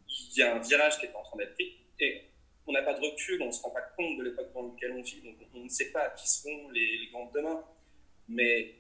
Il 0.09 0.39
y 0.39 0.43
a 0.43 0.55
un 0.55 0.59
virage 0.59 0.99
qui 0.99 1.07
est 1.07 1.15
en 1.15 1.23
train 1.23 1.39
d'être 1.39 1.55
pris, 1.55 1.77
et 2.01 2.23
on 2.67 2.73
n'a 2.73 2.83
pas 2.83 2.95
de 2.95 3.01
recul, 3.01 3.41
on 3.43 3.47
ne 3.47 3.53
se 3.53 3.63
rend 3.63 3.71
pas 3.71 3.83
compte 3.97 4.19
de 4.19 4.25
l'époque 4.25 4.53
dans 4.53 4.73
laquelle 4.73 4.93
on 4.93 5.03
vit, 5.03 5.21
donc 5.23 5.37
on 5.55 5.61
ne 5.61 5.69
sait 5.69 5.91
pas 5.93 6.11
qui 6.11 6.29
seront 6.29 6.71
les, 6.71 6.99
les 6.99 7.07
grands 7.13 7.27
de 7.27 7.39
demain. 7.39 7.65
Mais 8.29 8.75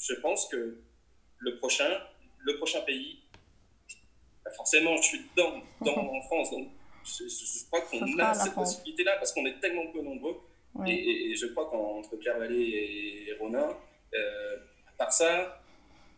je 0.00 0.14
pense 0.14 0.48
que 0.48 0.78
le 1.38 1.56
prochain, 1.58 2.00
le 2.38 2.56
prochain 2.56 2.80
pays, 2.82 3.20
bah 4.44 4.50
forcément, 4.52 4.96
je 4.96 5.02
suis 5.02 5.20
dedans, 5.36 5.60
dans, 5.80 5.96
en 6.16 6.22
France, 6.22 6.50
donc 6.50 6.68
je, 7.04 7.64
crois 7.66 7.84
Ce 7.84 7.98
qu'on 7.98 8.18
a 8.18 8.34
cette 8.34 8.54
possibilité-là 8.54 9.16
parce 9.16 9.32
qu'on 9.32 9.46
est 9.46 9.58
tellement 9.60 9.86
peu 9.92 10.02
nombreux. 10.02 10.36
Ouais. 10.74 10.90
Et, 10.90 11.34
je 11.34 11.46
crois 11.46 11.68
qu'entre 11.70 12.16
Pierre 12.16 12.38
Vallée 12.38 13.26
et 13.28 13.32
Ronin, 13.38 13.76
euh, 14.14 14.56
à 14.88 14.92
part 14.98 15.12
ça, 15.12 15.62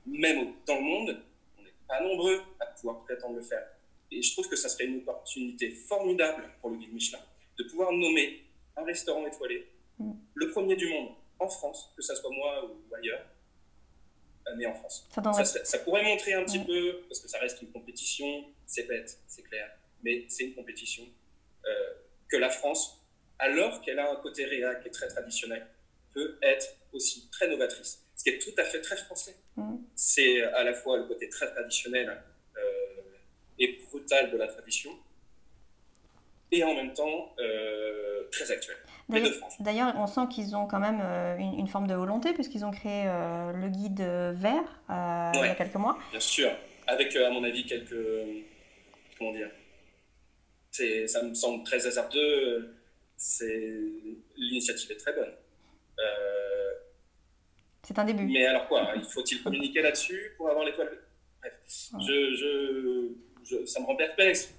même 0.06 0.54
dans 0.66 0.76
le 0.76 0.82
monde, 0.82 1.22
on 1.58 1.62
n'est 1.62 1.74
pas 1.88 2.02
nombreux 2.02 2.40
à 2.60 2.66
pouvoir 2.66 3.02
prétendre 3.04 3.36
le 3.36 3.42
faire. 3.42 3.66
Et 4.10 4.20
je 4.20 4.32
trouve 4.32 4.48
que 4.48 4.56
ça 4.56 4.68
serait 4.68 4.84
une 4.84 4.98
opportunité 4.98 5.70
formidable 5.70 6.50
pour 6.60 6.70
le 6.70 6.76
guide 6.76 6.92
Michelin 6.92 7.20
de 7.58 7.64
pouvoir 7.64 7.92
nommer 7.92 8.44
un 8.76 8.84
restaurant 8.84 9.26
étoilé, 9.26 9.66
Mm. 9.98 10.12
le 10.34 10.50
premier 10.50 10.76
du 10.76 10.88
monde 10.88 11.10
en 11.38 11.48
France, 11.48 11.92
que 11.96 12.02
ça 12.02 12.14
soit 12.14 12.30
moi 12.30 12.64
ou 12.64 12.94
ailleurs, 12.94 13.24
mais 14.56 14.66
en 14.66 14.74
France. 14.74 15.08
Ça 15.64 15.78
pourrait 15.80 16.02
montrer 16.04 16.34
un 16.34 16.44
petit 16.44 16.58
Ouais. 16.58 16.64
peu, 16.66 17.00
parce 17.08 17.20
que 17.20 17.28
ça 17.28 17.38
reste 17.38 17.60
une 17.62 17.70
compétition, 17.70 18.44
c'est 18.66 18.84
bête, 18.86 19.18
c'est 19.26 19.42
clair, 19.42 19.70
mais 20.02 20.24
c'est 20.28 20.44
une 20.44 20.54
compétition 20.54 21.04
euh, 21.66 21.92
que 22.28 22.36
la 22.36 22.48
France, 22.50 23.00
alors 23.38 23.80
qu'elle 23.82 23.98
a 23.98 24.10
un 24.10 24.16
côté 24.16 24.44
réa 24.44 24.74
qui 24.76 24.88
est 24.88 24.92
très 24.92 25.08
traditionnel, 25.08 25.66
peut 26.12 26.38
être 26.42 26.66
aussi 26.92 27.28
très 27.30 27.48
novatrice. 27.48 28.04
Ce 28.16 28.24
qui 28.24 28.30
est 28.30 28.38
tout 28.38 28.52
à 28.58 28.64
fait 28.64 28.80
très 28.80 28.96
français. 28.96 29.34
Mhm. 29.56 29.82
C'est 29.94 30.42
à 30.42 30.62
la 30.64 30.74
fois 30.74 30.98
le 30.98 31.04
côté 31.04 31.28
très 31.28 31.50
traditionnel 31.50 32.22
euh, 32.56 32.60
et 33.58 33.78
brutal 33.90 34.30
de 34.30 34.36
la 34.36 34.46
tradition, 34.48 34.96
et 36.52 36.62
en 36.64 36.74
même 36.74 36.92
temps 36.92 37.34
euh, 37.38 38.24
très 38.30 38.50
actuel. 38.50 38.76
D'ailleurs, 39.60 39.94
on 39.96 40.06
sent 40.06 40.22
qu'ils 40.30 40.54
ont 40.54 40.66
quand 40.66 40.78
même 40.78 41.00
euh, 41.02 41.36
une, 41.36 41.58
une 41.58 41.66
forme 41.66 41.86
de 41.86 41.94
volonté 41.94 42.32
puisqu'ils 42.32 42.64
ont 42.64 42.70
créé 42.70 43.04
euh, 43.06 43.52
le 43.52 43.68
guide 43.68 44.00
vert 44.00 44.80
il 44.88 45.40
y 45.40 45.48
a 45.48 45.54
quelques 45.56 45.74
mois. 45.74 45.98
Bien 46.10 46.20
sûr, 46.20 46.50
avec 46.86 47.14
à 47.16 47.30
mon 47.30 47.42
avis 47.44 47.64
quelques 47.66 47.96
comment 49.18 49.32
dire, 49.32 49.50
ça 51.06 51.22
me 51.22 51.34
semble 51.34 51.64
très 51.64 51.86
hasardeux. 51.86 52.74
L'initiative 54.36 54.92
est 54.92 54.96
très 54.96 55.12
bonne. 55.14 55.32
C'est 57.84 57.98
un 57.98 58.04
début. 58.04 58.24
mais 58.24 58.46
alors 58.46 58.68
quoi 58.68 58.92
Il 58.94 59.02
faut-il 59.04 59.42
communiquer 59.42 59.82
là-dessus 59.82 60.32
pour 60.36 60.48
avoir 60.48 60.64
l'étoile 60.64 60.90
Bref, 61.40 61.52
Ouais. 61.94 62.00
je, 62.06 62.34
je, 62.36 63.08
je- 63.44 63.66
ça 63.66 63.80
me 63.80 63.86
rend 63.86 63.96
perplexe. 63.96 64.54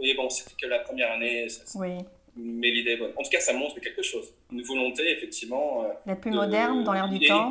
Mais 0.00 0.14
bon, 0.14 0.28
c'était 0.28 0.54
que 0.60 0.66
la 0.66 0.80
première 0.80 1.12
année, 1.12 1.48
ça- 1.48 1.64
ça- 1.66 1.78
Oui, 1.78 1.92
mais 2.36 2.70
l'idée 2.70 2.92
est 2.92 2.96
bonne. 2.98 3.12
En 3.16 3.22
tout 3.22 3.30
cas, 3.30 3.40
ça 3.40 3.52
montre 3.52 3.80
quelque 3.80 4.02
chose. 4.02 4.32
Une 4.52 4.62
volonté, 4.62 5.10
effectivement. 5.10 5.84
euh, 5.84 5.88
d'être 6.06 6.20
plus 6.20 6.30
de- 6.30 6.36
moderne 6.36 6.84
dans 6.84 6.92
l'air 6.92 7.08
du 7.08 7.26
temps. 7.26 7.50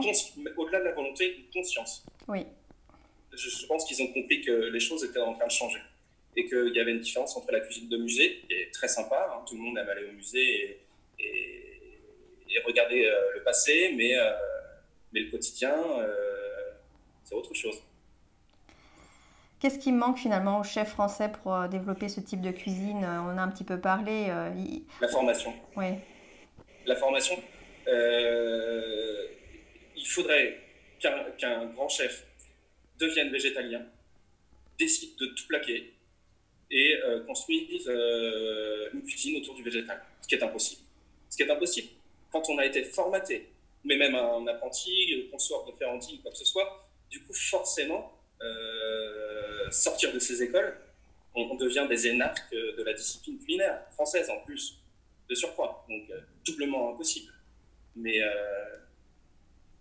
Au-delà 0.57 0.79
de 0.79 0.85
la 0.85 0.91
volonté, 0.93 1.35
une 1.37 1.49
conscience. 1.53 2.05
Oui, 2.27 2.45
je, 3.33 3.49
je 3.49 3.65
pense 3.65 3.85
qu'ils 3.85 4.01
ont 4.03 4.07
compris 4.13 4.41
que 4.41 4.51
les 4.51 4.79
choses 4.79 5.03
étaient 5.03 5.19
en 5.19 5.33
train 5.33 5.47
de 5.47 5.51
changer 5.51 5.79
et 6.37 6.45
qu'il 6.45 6.71
y 6.75 6.79
avait 6.79 6.91
une 6.91 6.99
différence 6.99 7.35
entre 7.37 7.51
la 7.51 7.61
cuisine 7.61 7.87
de 7.89 7.97
musée, 7.97 8.41
qui 8.47 8.53
est 8.53 8.71
très 8.73 8.87
sympa, 8.87 9.31
hein, 9.33 9.43
tout 9.47 9.55
le 9.55 9.61
monde 9.61 9.77
aime 9.77 9.89
aller 9.89 10.05
au 10.05 10.11
musée 10.11 10.39
et, 11.19 11.23
et- 11.23 12.55
et 12.55 12.59
regarder 12.65 13.09
le 13.35 13.43
passé, 13.43 13.93
mais, 13.97 14.13
mais 15.11 15.21
le 15.21 15.31
quotidien, 15.31 15.75
c'est 17.23 17.35
autre 17.35 17.53
chose. 17.53 17.81
Qu'est-ce 19.65 19.79
qui 19.79 19.91
manque 19.91 20.19
finalement 20.19 20.59
au 20.59 20.63
chef 20.63 20.89
français 20.89 21.31
pour 21.41 21.67
développer 21.69 22.07
ce 22.07 22.19
type 22.19 22.39
de 22.39 22.51
cuisine? 22.51 22.97
On 22.97 23.35
a 23.35 23.41
un 23.41 23.49
petit 23.49 23.63
peu 23.63 23.79
parlé. 23.79 24.27
La 25.01 25.07
formation. 25.07 25.51
Oui. 25.75 25.85
La 26.85 26.95
formation. 26.95 27.35
il 27.87 27.95
faudrait 30.05 30.59
qu'un 30.99 31.65
grand 31.73 31.89
chef 31.89 32.27
devienne 32.99 33.31
végétalien, 33.31 33.81
décide 34.77 35.17
de 35.17 35.25
tout 35.35 35.47
plaquer 35.47 35.95
et 36.69 36.99
euh, 37.03 37.25
construise 37.25 37.87
euh, 37.87 38.89
une 38.93 39.01
cuisine 39.01 39.41
autour 39.41 39.55
du 39.55 39.63
végétal, 39.63 39.99
ce 40.21 40.27
qui 40.27 40.35
est 40.35 40.43
impossible. 40.43 40.81
Ce 41.27 41.37
qui 41.37 41.41
est 41.41 41.49
impossible. 41.49 41.87
Quand 42.31 42.47
on 42.51 42.59
a 42.59 42.67
été 42.67 42.83
formaté, 42.83 43.49
mais 43.83 43.97
même 43.97 44.13
un 44.13 44.45
apprenti, 44.45 45.27
consort 45.31 45.65
de 45.65 45.71
Ferrandi 45.75 46.19
ou 46.19 46.21
quoi 46.21 46.31
que 46.31 46.37
ce 46.37 46.45
soit, 46.45 46.87
du 47.09 47.23
coup, 47.23 47.33
forcément, 47.33 48.11
euh, 48.41 49.54
sortir 49.71 50.13
de 50.13 50.19
ces 50.19 50.43
écoles, 50.43 50.77
on, 51.35 51.55
devient 51.55 51.85
des 51.89 52.07
énarques 52.07 52.51
de 52.51 52.83
la 52.83 52.93
discipline 52.93 53.37
culinaire 53.39 53.81
française 53.91 54.29
en 54.29 54.39
plus, 54.45 54.79
de 55.29 55.35
surcroît. 55.35 55.85
Donc, 55.89 56.03
doublement 56.45 56.93
impossible. 56.93 57.31
Mais 57.95 58.21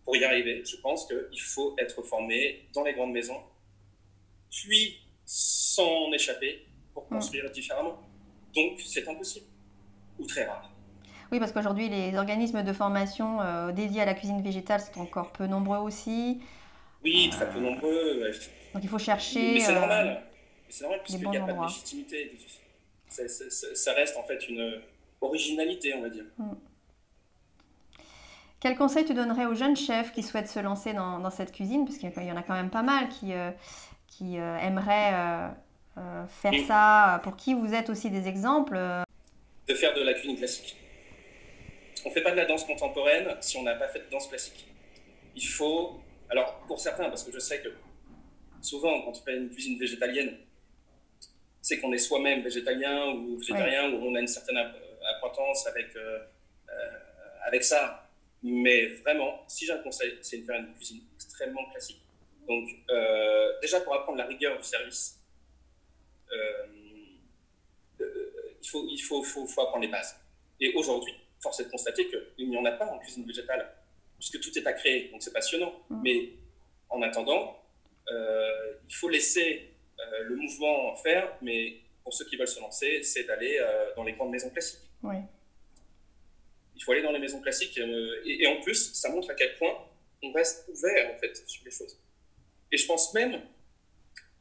pour 0.04 0.16
y 0.16 0.24
arriver, 0.24 0.62
je 0.64 0.76
pense 0.76 1.06
qu'il 1.06 1.40
faut 1.40 1.74
être 1.78 2.02
formé 2.02 2.66
dans 2.74 2.84
les 2.84 2.92
grandes 2.92 3.12
maisons, 3.12 3.40
puis 4.50 4.98
s'en 5.24 6.12
échapper 6.12 6.66
pour 6.92 7.04
mm. 7.04 7.08
construire 7.08 7.50
différemment. 7.50 7.98
Donc, 8.54 8.80
c'est 8.80 9.06
impossible, 9.08 9.46
ou 10.18 10.26
très 10.26 10.44
rare. 10.44 10.70
Oui, 11.32 11.38
parce 11.40 11.52
qu'aujourd'hui, 11.52 11.88
les 11.88 12.16
organismes 12.16 12.62
de 12.62 12.72
formation 12.72 13.40
euh, 13.40 13.72
dédiés 13.72 14.02
à 14.02 14.04
la 14.04 14.14
cuisine 14.14 14.42
végétale 14.42 14.80
sont 14.80 15.00
encore 15.00 15.32
peu 15.32 15.46
nombreux 15.46 15.78
aussi. 15.78 16.40
Oui, 17.04 17.28
très 17.30 17.50
peu 17.50 17.60
nombreux. 17.60 18.30
Donc, 18.72 18.82
il 18.82 18.88
faut 18.88 18.98
chercher. 18.98 19.54
Mais 19.54 19.60
c'est 19.60 19.74
normal. 19.74 20.08
Euh, 20.08 20.34
c'est 20.68 20.82
normal, 20.82 21.00
puisqu'il 21.04 21.28
n'y 21.28 21.36
a 21.36 21.40
pas 21.40 21.52
de 21.52 21.62
légitimité. 21.62 22.36
Ça, 23.08 23.92
reste 23.92 24.16
en 24.16 24.24
fait 24.24 24.48
une 24.48 24.80
originalité, 25.20 25.94
on 25.94 26.02
va 26.02 26.08
dire. 26.08 26.24
Mm. 26.38 26.54
Quel 28.64 28.76
conseil 28.76 29.04
tu 29.04 29.12
donnerais 29.12 29.44
aux 29.44 29.54
jeunes 29.54 29.76
chefs 29.76 30.10
qui 30.12 30.22
souhaitent 30.22 30.48
se 30.48 30.58
lancer 30.58 30.94
dans, 30.94 31.30
cette 31.30 31.52
cuisine? 31.52 31.84
Parce 31.84 31.98
qu'il 31.98 32.10
y 32.24 32.32
en 32.32 32.36
a 32.38 32.42
quand 32.42 32.54
même 32.54 32.70
pas 32.70 32.82
mal 32.82 33.10
qui, 33.10 33.34
euh, 33.34 33.50
qui 34.06 34.38
euh, 34.38 34.56
aimeraient 34.56 35.12
euh, 35.98 36.24
faire 36.28 36.54
ça, 36.66 37.20
pour 37.22 37.36
qui 37.36 37.52
vous 37.52 37.74
êtes 37.74 37.90
aussi 37.90 38.08
des 38.08 38.26
exemples 38.26 38.78
De 39.68 39.74
faire 39.74 39.92
de 39.92 40.00
la 40.00 40.14
cuisine 40.14 40.38
classique. 40.38 40.78
On 42.06 42.08
ne 42.08 42.14
fait 42.14 42.22
pas 42.22 42.30
de 42.30 42.36
la 42.36 42.46
danse 42.46 42.64
contemporaine 42.64 43.36
si 43.40 43.58
on 43.58 43.64
n'a 43.64 43.74
pas 43.74 43.88
fait 43.88 43.98
de 43.98 44.10
danse 44.10 44.28
classique. 44.28 44.66
Il 45.36 45.46
faut, 45.46 46.00
alors 46.34 46.58
pour 46.66 46.78
certains, 46.78 47.08
parce 47.08 47.24
que 47.24 47.32
je 47.32 47.38
sais 47.38 47.60
que 47.62 47.68
souvent 48.60 49.02
quand 49.02 49.10
on 49.10 49.24
fait 49.24 49.36
une 49.36 49.50
cuisine 49.50 49.78
végétalienne, 49.78 50.36
c'est 51.62 51.80
qu'on 51.80 51.92
est 51.92 51.98
soi-même 51.98 52.42
végétalien 52.42 53.12
ou 53.12 53.38
végétarien, 53.38 53.90
ou 53.90 54.06
on 54.06 54.14
a 54.14 54.20
une 54.20 54.26
certaine 54.26 54.58
appointance 55.16 55.66
avec, 55.66 55.96
avec 57.46 57.64
ça 57.64 58.04
mais 58.46 58.88
vraiment, 58.96 59.42
si 59.48 59.64
j'ai 59.64 59.72
un 59.72 59.78
conseil, 59.78 60.18
c'est 60.20 60.36
de 60.36 60.44
faire 60.44 60.60
une 60.60 60.74
cuisine 60.74 61.00
extrêmement 61.14 61.64
classique. 61.70 62.02
Donc, 62.46 62.68
euh, 62.90 63.58
déjà 63.62 63.80
pour 63.80 63.94
apprendre 63.94 64.18
la 64.18 64.26
rigueur 64.26 64.58
du 64.58 64.62
service, 64.62 65.18
euh, 66.30 66.66
euh, 68.02 68.56
il, 68.62 68.68
faut, 68.68 68.86
il 68.86 68.98
faut, 68.98 69.22
faut, 69.22 69.46
faut, 69.46 69.62
apprendre 69.62 69.82
les 69.82 69.90
bases. 69.90 70.14
Et 70.60 70.74
aujourd'hui, 70.74 71.14
force 71.40 71.60
est 71.60 71.64
de 71.64 71.70
constater 71.70 72.06
qu'il 72.06 72.50
n'y 72.50 72.58
en 72.58 72.66
a 72.66 72.72
pas 72.72 72.84
en 72.84 72.98
cuisine 72.98 73.26
végétale, 73.26 73.66
puisque 74.30 74.40
tout 74.40 74.58
est 74.58 74.66
à 74.66 74.72
créer, 74.72 75.08
donc 75.10 75.22
c'est 75.22 75.32
passionnant. 75.32 75.72
Mm. 75.90 76.02
Mais 76.02 76.30
en 76.90 77.02
attendant, 77.02 77.60
il 78.08 78.94
faut 78.94 79.08
laisser 79.08 79.70
le 80.22 80.36
mouvement 80.36 80.94
faire, 80.96 81.36
mais 81.42 81.80
pour 82.02 82.12
ceux 82.12 82.24
qui 82.26 82.36
veulent 82.36 82.46
se 82.46 82.60
lancer, 82.60 83.02
c'est 83.02 83.24
d'aller 83.24 83.58
dans 83.96 84.04
les 84.04 84.12
grandes 84.12 84.30
maisons 84.30 84.50
classiques. 84.50 84.80
Oui 85.02 85.16
il 86.76 86.82
faut 86.82 86.92
aller 86.92 87.02
dans 87.02 87.12
les 87.12 87.18
maisons 87.18 87.40
classiques. 87.40 87.78
Euh, 87.78 88.22
et, 88.24 88.46
en 88.46 88.60
plus, 88.60 88.92
ça 88.92 89.08
montre 89.10 89.30
à 89.30 89.34
quel 89.34 89.56
point 89.56 89.76
on 90.22 90.32
reste 90.32 90.68
ouvert 90.68 91.14
en 91.14 91.18
fait 91.18 91.36
sur 91.46 91.64
les 91.64 91.70
choses. 91.70 91.98
Et 92.72 92.76
je 92.76 92.86
pense 92.86 93.12
même 93.14 93.40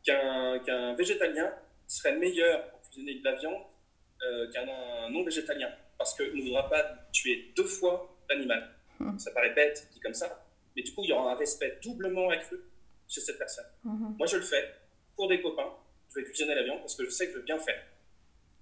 qu'un 0.03 0.95
végétalien 0.95 1.53
serait 1.87 2.17
meilleur 2.17 2.69
pour 2.69 2.81
cuisiner 2.81 3.15
de 3.15 3.23
la 3.23 3.35
viande 3.35 3.61
euh, 4.23 4.51
qu'un 4.51 4.65
non-végétalien, 5.09 5.69
parce 5.97 6.15
qu'il 6.15 6.35
ne 6.35 6.41
voudra 6.41 6.69
pas 6.69 6.83
tuer 7.11 7.51
deux 7.55 7.65
fois 7.65 8.17
l'animal. 8.29 8.72
Mmh. 8.99 9.19
Ça 9.19 9.31
paraît 9.31 9.53
bête, 9.53 9.87
dit 9.91 9.99
comme 9.99 10.13
ça, 10.13 10.45
mais 10.75 10.83
du 10.83 10.93
coup, 10.93 11.01
il 11.03 11.09
y 11.09 11.13
aura 11.13 11.31
un 11.31 11.35
respect 11.35 11.79
doublement 11.83 12.29
accru 12.29 12.59
chez 13.07 13.21
cette 13.21 13.37
personne. 13.37 13.65
Mmh. 13.83 14.15
Moi, 14.17 14.27
je 14.27 14.37
le 14.37 14.43
fais 14.43 14.73
pour 15.15 15.27
des 15.27 15.41
copains. 15.41 15.73
Je 16.09 16.19
vais 16.19 16.25
cuisiner 16.25 16.55
la 16.55 16.63
viande 16.63 16.79
parce 16.79 16.95
que 16.95 17.05
je 17.05 17.09
sais 17.09 17.27
que 17.27 17.33
je 17.33 17.37
veux 17.37 17.43
bien 17.43 17.59
faire. 17.59 17.81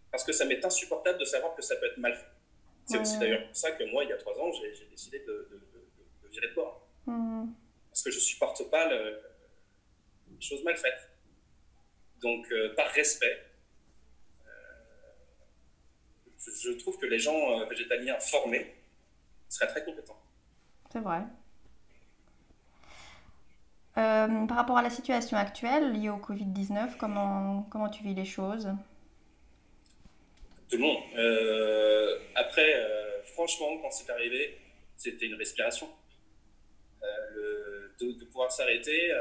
Parce 0.09 0.23
que 0.23 0.31
ça 0.31 0.45
m'est 0.45 0.63
insupportable 0.63 1.19
de 1.19 1.25
savoir 1.25 1.55
que 1.55 1.61
ça 1.61 1.75
peut 1.77 1.85
être 1.85 1.97
mal 1.97 2.15
fait. 2.15 2.27
C'est 2.85 2.97
aussi 2.97 3.17
d'ailleurs 3.19 3.45
pour 3.45 3.55
ça 3.55 3.71
que 3.71 3.83
moi, 3.91 4.03
il 4.03 4.09
y 4.09 4.13
a 4.13 4.17
trois 4.17 4.37
ans, 4.39 4.51
j'ai 4.51 4.85
décidé 4.85 5.19
de, 5.19 5.47
virer 6.29 6.47
de 6.47 6.53
bord. 6.53 6.87
Parce 7.05 8.03
que 8.03 8.11
je 8.11 8.19
supporte 8.19 8.69
pas 8.69 8.89
les 8.89 10.41
choses 10.41 10.63
mal 10.63 10.75
faites. 10.75 11.11
Donc, 12.21 12.51
euh, 12.51 12.73
par 12.75 12.87
respect, 12.91 13.45
euh, 14.45 14.51
je, 16.63 16.71
trouve 16.73 16.97
que 16.99 17.07
les 17.07 17.17
gens 17.17 17.59
euh, 17.59 17.65
végétaliens 17.65 18.19
formés 18.19 18.75
très 19.67 19.83
compétents. 19.83 20.19
C'est 20.91 20.99
vrai. 20.99 21.21
par 23.95 24.57
rapport 24.57 24.77
à 24.77 24.81
la 24.81 24.89
situation 24.89 25.37
actuelle 25.37 25.93
liée 25.93 26.09
au 26.09 26.17
Covid-19, 26.17 26.97
comment, 26.97 27.67
comment 27.69 27.89
tu 27.89 28.03
vis 28.03 28.13
les 28.13 28.25
choses? 28.25 28.69
Tout 30.71 30.77
le 30.77 30.83
monde. 30.83 31.03
Euh, 31.17 32.17
après, 32.33 32.75
euh, 32.75 33.21
franchement, 33.23 33.77
quand 33.81 33.91
c'est 33.91 34.09
arrivé, 34.09 34.57
c'était 34.95 35.25
une 35.25 35.35
respiration. 35.35 35.89
Euh, 37.03 37.89
de, 37.99 38.25
pouvoir 38.25 38.49
s'arrêter, 38.51 39.11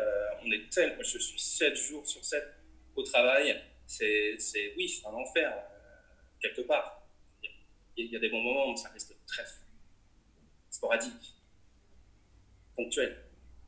on 0.42 0.50
est 0.52 0.70
tel, 0.70 0.94
moi 0.94 1.02
je 1.02 1.18
suis 1.18 1.38
7 1.38 1.74
jours 1.74 2.06
sur 2.06 2.24
7 2.24 2.42
au 2.94 3.02
travail, 3.02 3.60
c'est, 3.86 4.38
oui, 4.76 4.88
c'est 4.88 5.06
un 5.06 5.12
enfer, 5.12 5.52
quelque 6.40 6.62
part. 6.62 7.02
Il 7.96 8.06
y, 8.06 8.16
a 8.16 8.20
des 8.20 8.30
bons 8.30 8.40
moments 8.40 8.70
où 8.70 8.76
ça 8.76 8.88
reste 8.90 9.14
très 9.26 9.44
sporadique, 10.80 11.34
ponctuel. 12.74 13.14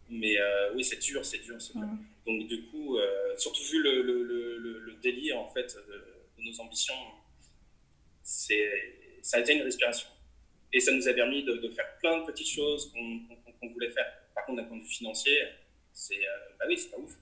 Mais 0.08 0.36
oui, 0.74 0.82
c'est 0.82 0.98
dur, 0.98 1.24
c'est 1.24 1.38
dur, 1.38 1.60
c'est 1.60 1.74
dur. 1.74 1.82
Mmh. 1.82 2.04
Donc 2.26 2.48
du 2.48 2.64
coup, 2.68 2.96
surtout 3.36 3.62
vu 3.64 3.82
le, 3.82 4.00
le, 4.00 4.22
le, 4.22 4.78
le, 4.78 4.94
délire 5.02 5.38
en 5.38 5.50
fait 5.50 5.76
de 5.88 6.42
nos 6.42 6.60
ambitions 6.60 6.94
ça 8.22 9.36
a 9.36 9.40
été 9.40 9.54
une 9.54 9.62
respiration. 9.62 10.08
Et 10.72 10.80
ça 10.80 10.92
nous 10.92 11.06
a 11.06 11.12
permis 11.12 11.44
de, 11.44 11.68
faire 11.70 11.98
plein 11.98 12.20
de 12.20 12.26
petites 12.26 12.48
choses 12.48 12.92
qu'on 12.92 13.68
voulait 13.68 13.90
faire. 13.90 14.06
Par 14.34 14.46
contre, 14.46 14.62
d'un 14.62 14.68
point 14.68 14.78
de 14.78 14.82
vue 14.82 14.88
financier, 14.88 15.38
c'est 15.92 16.26
euh, 16.26 16.56
bah 16.58 16.64
oui, 16.68 16.78
c'est 16.78 16.90
pas 16.90 16.98
ouf. 16.98 17.12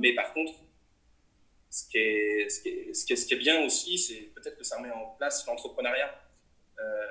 Mais 0.00 0.14
par 0.14 0.32
contre, 0.32 0.54
ce 1.68 1.88
qui 1.88 1.98
est, 1.98 2.48
ce 2.48 2.62
qui 2.62 2.68
est, 2.68 2.94
ce 2.94 3.04
qui 3.04 3.12
est, 3.12 3.16
ce 3.16 3.26
qui 3.26 3.34
est 3.34 3.38
bien 3.38 3.64
aussi, 3.64 3.98
c'est 3.98 4.30
peut-être 4.34 4.56
que 4.56 4.64
ça 4.64 4.80
met 4.80 4.90
en 4.90 5.10
place 5.18 5.44
l'entrepreneuriat. 5.46 6.14
Euh, 6.78 7.02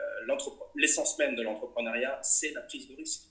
L'essence 0.76 1.18
même 1.18 1.36
de 1.36 1.42
l'entrepreneuriat, 1.42 2.20
c'est 2.22 2.52
la 2.52 2.62
prise 2.62 2.88
de 2.90 2.96
risque. 2.96 3.24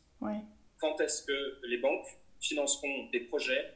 Quand 0.78 1.00
est-ce 1.00 1.22
que 1.24 1.60
les 1.66 1.78
banques 1.78 2.06
financeront 2.40 3.10
des 3.10 3.20
projets 3.20 3.74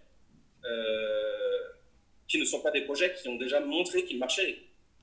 euh, 0.64 1.58
qui 2.26 2.38
ne 2.38 2.44
sont 2.44 2.60
pas 2.60 2.70
des 2.70 2.82
projets 2.82 3.14
qui 3.14 3.28
ont 3.28 3.36
déjà 3.36 3.60
montré 3.60 4.04
qu'ils 4.04 4.18
marchaient? 4.18 4.58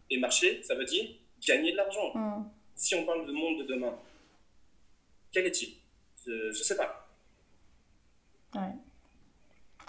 Et 0.09 0.17
marcher, 0.19 0.61
ça 0.63 0.75
veut 0.75 0.85
dire 0.85 1.05
gagner 1.45 1.71
de 1.71 1.77
l'argent. 1.77 2.11
Hmm. 2.13 2.49
Si 2.75 2.95
on 2.95 3.05
parle 3.05 3.25
de 3.25 3.31
monde 3.31 3.59
de 3.59 3.63
demain, 3.63 3.97
quel 5.31 5.45
est-il? 5.45 5.75
Je 6.25 6.47
ne 6.47 6.53
sais 6.53 6.77
pas. 6.77 7.05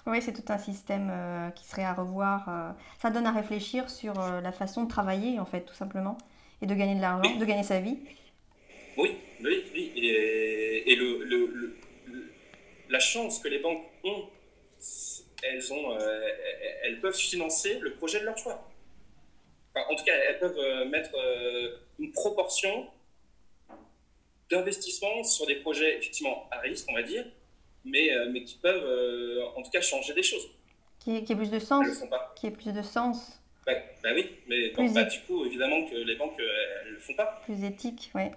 Oui, 0.07 0.23
c'est 0.23 0.33
tout 0.33 0.53
un 0.53 0.59
système 0.59 1.11
euh, 1.11 1.51
qui 1.51 1.67
serait 1.67 1.85
à 1.85 1.93
revoir. 1.93 2.49
Euh. 2.49 2.73
ça 3.01 3.11
donne 3.11 3.27
à 3.27 3.33
réfléchir 3.33 3.91
sur 3.91 4.21
euh, 4.21 4.41
la 4.41 4.53
façon 4.53 4.85
de 4.85 4.89
travailler, 4.89 5.41
en 5.41 5.45
fait, 5.45 5.63
tout 5.63 5.75
simplement, 5.75 6.17
et 6.63 6.67
de 6.67 6.75
gagner 6.75 6.95
de 6.95 7.01
l'argent, 7.01 7.37
de 7.37 7.45
gagner 7.45 7.63
sa 7.63 7.81
vie. 7.81 7.99
Oui, 8.97 9.17
oui, 9.43 9.65
oui. 9.75 9.93
Et, 9.97 10.97
le, 10.97 11.25
le, 11.25 11.77
la 12.89 13.01
chance 13.01 13.39
que 13.39 13.49
les 13.49 13.59
banques 13.59 13.83
ont, 14.05 14.25
elles, 15.43 15.73
ont, 15.73 15.99
elles 16.83 17.01
peuvent 17.01 17.17
financer 17.17 17.79
le 17.81 17.95
projet 17.95 18.21
de 18.21 18.25
leur 18.25 18.39
choix 18.39 18.67
en 19.89 19.95
tout 19.95 20.05
cas, 20.05 20.15
elles 20.15 20.39
peuvent 20.39 20.59
euh, 20.59 20.85
mettre 20.87 21.11
euh, 21.15 21.77
une 21.99 22.13
proportion 22.13 22.89
d'investissement 24.51 25.25
sur 25.25 25.47
des 25.47 25.57
projets 25.57 25.99
effectivement 25.99 26.49
à 26.51 26.61
risque, 26.61 26.87
on 26.89 26.95
va 26.95 27.03
dire, 27.03 27.27
mais, 27.85 28.13
euh, 28.13 28.31
mais 28.33 28.45
qui 28.45 28.57
peuvent 28.57 29.53
en 29.57 29.63
tout 29.63 29.71
cas 29.71 29.81
changer 29.81 30.15
des 30.15 30.23
choses. 30.23 30.49
Qui, 31.01 31.25
qui 31.25 31.33
ait 31.33 31.37
plus 31.37 31.51
de 31.51 31.59
sens. 31.59 31.85
Elles 31.85 31.91
le 31.91 31.97
font 31.97 32.09
pas. 32.09 32.33
Qui 32.37 32.47
ait 32.47 32.51
plus 32.53 32.73
de 32.73 32.83
sens. 32.83 33.41
Bah, 33.67 33.73
bah 34.03 34.11
oui, 34.15 34.31
mais 34.47 34.71
bah, 34.71 35.05
du 35.05 35.21
coup, 35.23 35.45
évidemment 35.45 35.85
que 35.87 35.97
les 35.97 36.15
banques, 36.15 36.39
elles 36.39 36.93
le 36.93 37.01
font 37.01 37.15
pas. 37.15 37.41
Plus 37.45 37.65
éthique, 37.65 38.13
oui. 38.15 38.31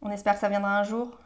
On 0.00 0.10
espère 0.10 0.34
que 0.34 0.40
ça 0.40 0.48
viendra 0.48 0.80
un 0.80 0.82
jour. 0.82 1.16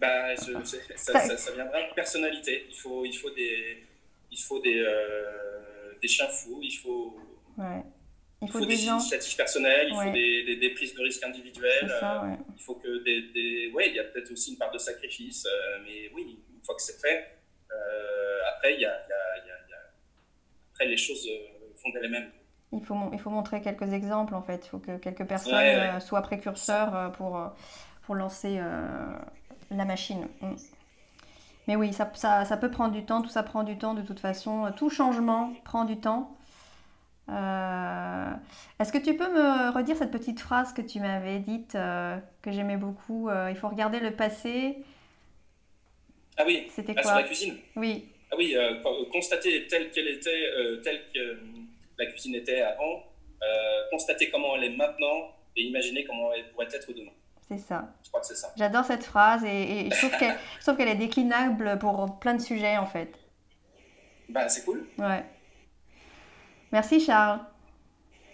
Bah, 0.00 0.36
ça, 0.36 1.36
ça, 1.36 1.52
viendra 1.52 1.82
de 1.88 1.94
personnalité. 1.94 2.66
Il 2.68 2.76
faut, 2.76 3.04
il 3.04 3.12
faut 3.12 3.30
des, 3.30 3.84
il 4.30 4.38
faut 4.38 4.60
des, 4.60 4.78
euh, 4.78 5.92
des 6.00 6.06
chiens 6.08 6.28
fous, 6.28 6.60
il 6.62 6.70
faut, 6.70 7.16
ouais. 7.58 7.82
il 8.42 8.48
faut, 8.48 8.64
des, 8.64 8.84
initiatives 8.84 9.36
personnelles, 9.36 9.88
il 9.90 9.94
faut 9.94 10.12
des, 10.12 10.56
des, 10.56 10.70
prises 10.70 10.94
de 10.94 11.02
risques 11.02 11.24
individuelles. 11.24 11.92
Ça, 11.98 12.22
ouais. 12.22 12.36
Il 12.56 12.62
faut 12.62 12.76
que 12.76 13.02
des, 13.02 13.22
des... 13.32 13.72
Ouais, 13.72 13.88
il 13.88 13.96
y 13.96 13.98
a 13.98 14.04
peut-être 14.04 14.30
aussi 14.30 14.52
une 14.52 14.58
part 14.58 14.70
de 14.70 14.78
sacrifice, 14.78 15.46
euh, 15.46 15.78
mais 15.84 16.10
oui, 16.14 16.38
une 16.54 16.64
fois 16.64 16.76
que 16.76 16.82
c'est 16.82 17.00
fait, 17.00 17.18
euh, 17.18 17.37
après, 18.54 18.74
il 18.74 18.80
y 18.80 18.86
a, 18.86 18.90
y, 18.90 18.92
a, 18.92 19.46
y, 19.46 19.50
a, 19.50 19.70
y 19.70 19.74
a, 19.74 19.78
après, 20.72 20.86
les 20.86 20.96
choses 20.96 21.28
font 21.76 21.90
d'elles-mêmes. 21.90 22.30
Il 22.72 22.84
faut, 22.84 22.94
il 23.12 23.18
faut 23.18 23.30
montrer 23.30 23.62
quelques 23.62 23.92
exemples 23.92 24.34
en 24.34 24.42
fait. 24.42 24.66
Il 24.66 24.68
faut 24.68 24.78
que 24.78 24.98
quelques 24.98 25.26
personnes 25.26 26.00
soient 26.00 26.22
précurseurs 26.22 27.12
pour, 27.12 27.40
pour 28.02 28.14
lancer 28.14 28.60
la 29.70 29.84
machine. 29.84 30.28
Mm. 30.40 30.54
Mais 31.66 31.76
oui, 31.76 31.92
ça, 31.92 32.10
ça, 32.14 32.44
ça, 32.46 32.56
peut 32.56 32.70
prendre 32.70 32.94
du 32.94 33.04
temps, 33.04 33.20
tout 33.20 33.28
ça 33.28 33.42
prend 33.42 33.62
du 33.62 33.76
temps 33.76 33.94
de 33.94 34.02
toute 34.02 34.20
façon. 34.20 34.72
Tout 34.76 34.88
changement 34.88 35.52
prend 35.64 35.84
du 35.84 35.98
temps. 35.98 36.38
Euh, 37.30 38.32
est-ce 38.78 38.92
que 38.92 38.98
tu 38.98 39.14
peux 39.14 39.30
me 39.30 39.70
redire 39.70 39.96
cette 39.96 40.10
petite 40.10 40.40
phrase 40.40 40.72
que 40.72 40.80
tu 40.80 41.00
m'avais 41.00 41.40
dite, 41.40 41.74
euh, 41.74 42.16
que 42.42 42.52
j'aimais 42.52 42.78
beaucoup 42.78 43.28
euh, 43.28 43.50
Il 43.50 43.56
faut 43.56 43.68
regarder 43.68 44.00
le 44.00 44.12
passé. 44.12 44.82
Ah 46.38 46.44
oui, 46.46 46.68
c'était 46.74 46.94
ah, 46.96 47.02
quoi 47.02 47.10
sur 47.10 47.20
la 47.20 47.24
cuisine 47.24 47.58
Oui. 47.76 48.08
Ah 48.30 48.36
oui, 48.36 48.56
constater 49.10 49.66
telle 49.66 49.90
qu'elle 49.90 50.08
était, 50.08 50.50
telle 50.84 51.00
que 51.14 51.38
la 51.98 52.06
cuisine 52.06 52.34
était 52.34 52.60
avant, 52.60 53.04
constater 53.90 54.30
comment 54.30 54.54
elle 54.56 54.64
est 54.64 54.76
maintenant 54.76 55.34
et 55.56 55.62
imaginer 55.62 56.04
comment 56.04 56.32
elle 56.32 56.48
pourrait 56.50 56.68
être 56.72 56.92
demain. 56.92 57.12
C'est 57.48 57.58
ça. 57.58 57.94
Je 58.04 58.08
crois 58.08 58.20
que 58.20 58.26
c'est 58.26 58.36
ça. 58.36 58.52
J'adore 58.56 58.84
cette 58.84 59.04
phrase 59.04 59.42
et, 59.44 59.88
je 59.90 60.60
trouve 60.62 60.76
qu'elle 60.76 60.88
est 60.88 60.94
déclinable 60.94 61.78
pour 61.78 62.18
plein 62.18 62.34
de 62.34 62.42
sujets 62.42 62.76
en 62.76 62.86
fait. 62.86 63.12
Bah, 64.28 64.48
c'est 64.48 64.64
cool. 64.64 64.86
Ouais. 64.98 65.24
Merci 66.70 67.00
Charles. 67.00 67.40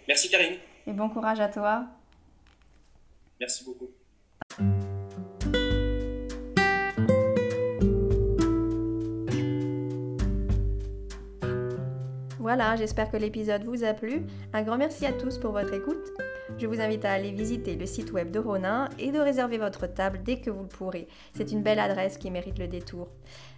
Merci 0.07 0.29
Karine. 0.29 0.57
Et 0.85 0.91
bon 0.91 1.09
courage 1.09 1.39
à 1.39 1.47
toi. 1.47 1.85
Merci 3.39 3.63
beaucoup. 3.63 3.89
Voilà, 12.45 12.75
j'espère 12.75 13.09
que 13.09 13.17
l'épisode 13.17 13.63
vous 13.63 13.83
a 13.83 13.93
plu. 13.93 14.21
Un 14.53 14.61
grand 14.61 14.77
merci 14.77 15.03
à 15.07 15.11
tous 15.11 15.39
pour 15.39 15.51
votre 15.51 15.73
écoute. 15.73 16.13
Je 16.59 16.67
vous 16.67 16.79
invite 16.79 17.03
à 17.03 17.11
aller 17.11 17.31
visiter 17.31 17.75
le 17.75 17.87
site 17.87 18.11
web 18.11 18.29
de 18.29 18.37
Ronin 18.37 18.87
et 18.99 19.11
de 19.11 19.17
réserver 19.17 19.57
votre 19.57 19.87
table 19.87 20.19
dès 20.23 20.41
que 20.41 20.51
vous 20.51 20.61
le 20.61 20.67
pourrez. 20.67 21.07
C'est 21.33 21.51
une 21.51 21.63
belle 21.63 21.79
adresse 21.79 22.19
qui 22.19 22.29
mérite 22.29 22.59
le 22.59 22.67
détour. 22.67 23.07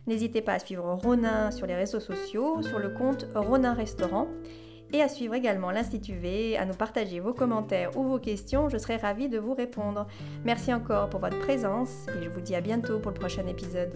N'hésitez 0.07 0.41
pas 0.41 0.53
à 0.53 0.59
suivre 0.59 0.89
Ronin 1.03 1.51
sur 1.51 1.67
les 1.67 1.75
réseaux 1.75 1.99
sociaux, 1.99 2.61
sur 2.61 2.79
le 2.79 2.87
compte 2.87 3.27
Ronin 3.35 3.73
Restaurant 3.73 4.29
et 4.93 5.01
à 5.01 5.09
suivre 5.09 5.33
également 5.33 5.71
l'Institut 5.71 6.15
V, 6.15 6.55
à 6.55 6.65
nous 6.65 6.73
partager 6.73 7.19
vos 7.19 7.33
commentaires 7.33 7.97
ou 7.97 8.03
vos 8.03 8.19
questions, 8.19 8.69
je 8.69 8.77
serai 8.77 8.95
ravie 8.95 9.27
de 9.27 9.37
vous 9.37 9.53
répondre. 9.53 10.07
Merci 10.45 10.73
encore 10.73 11.09
pour 11.09 11.19
votre 11.19 11.39
présence 11.39 12.05
et 12.17 12.23
je 12.23 12.29
vous 12.29 12.39
dis 12.39 12.55
à 12.55 12.61
bientôt 12.61 12.99
pour 12.99 13.11
le 13.11 13.19
prochain 13.19 13.45
épisode. 13.47 13.91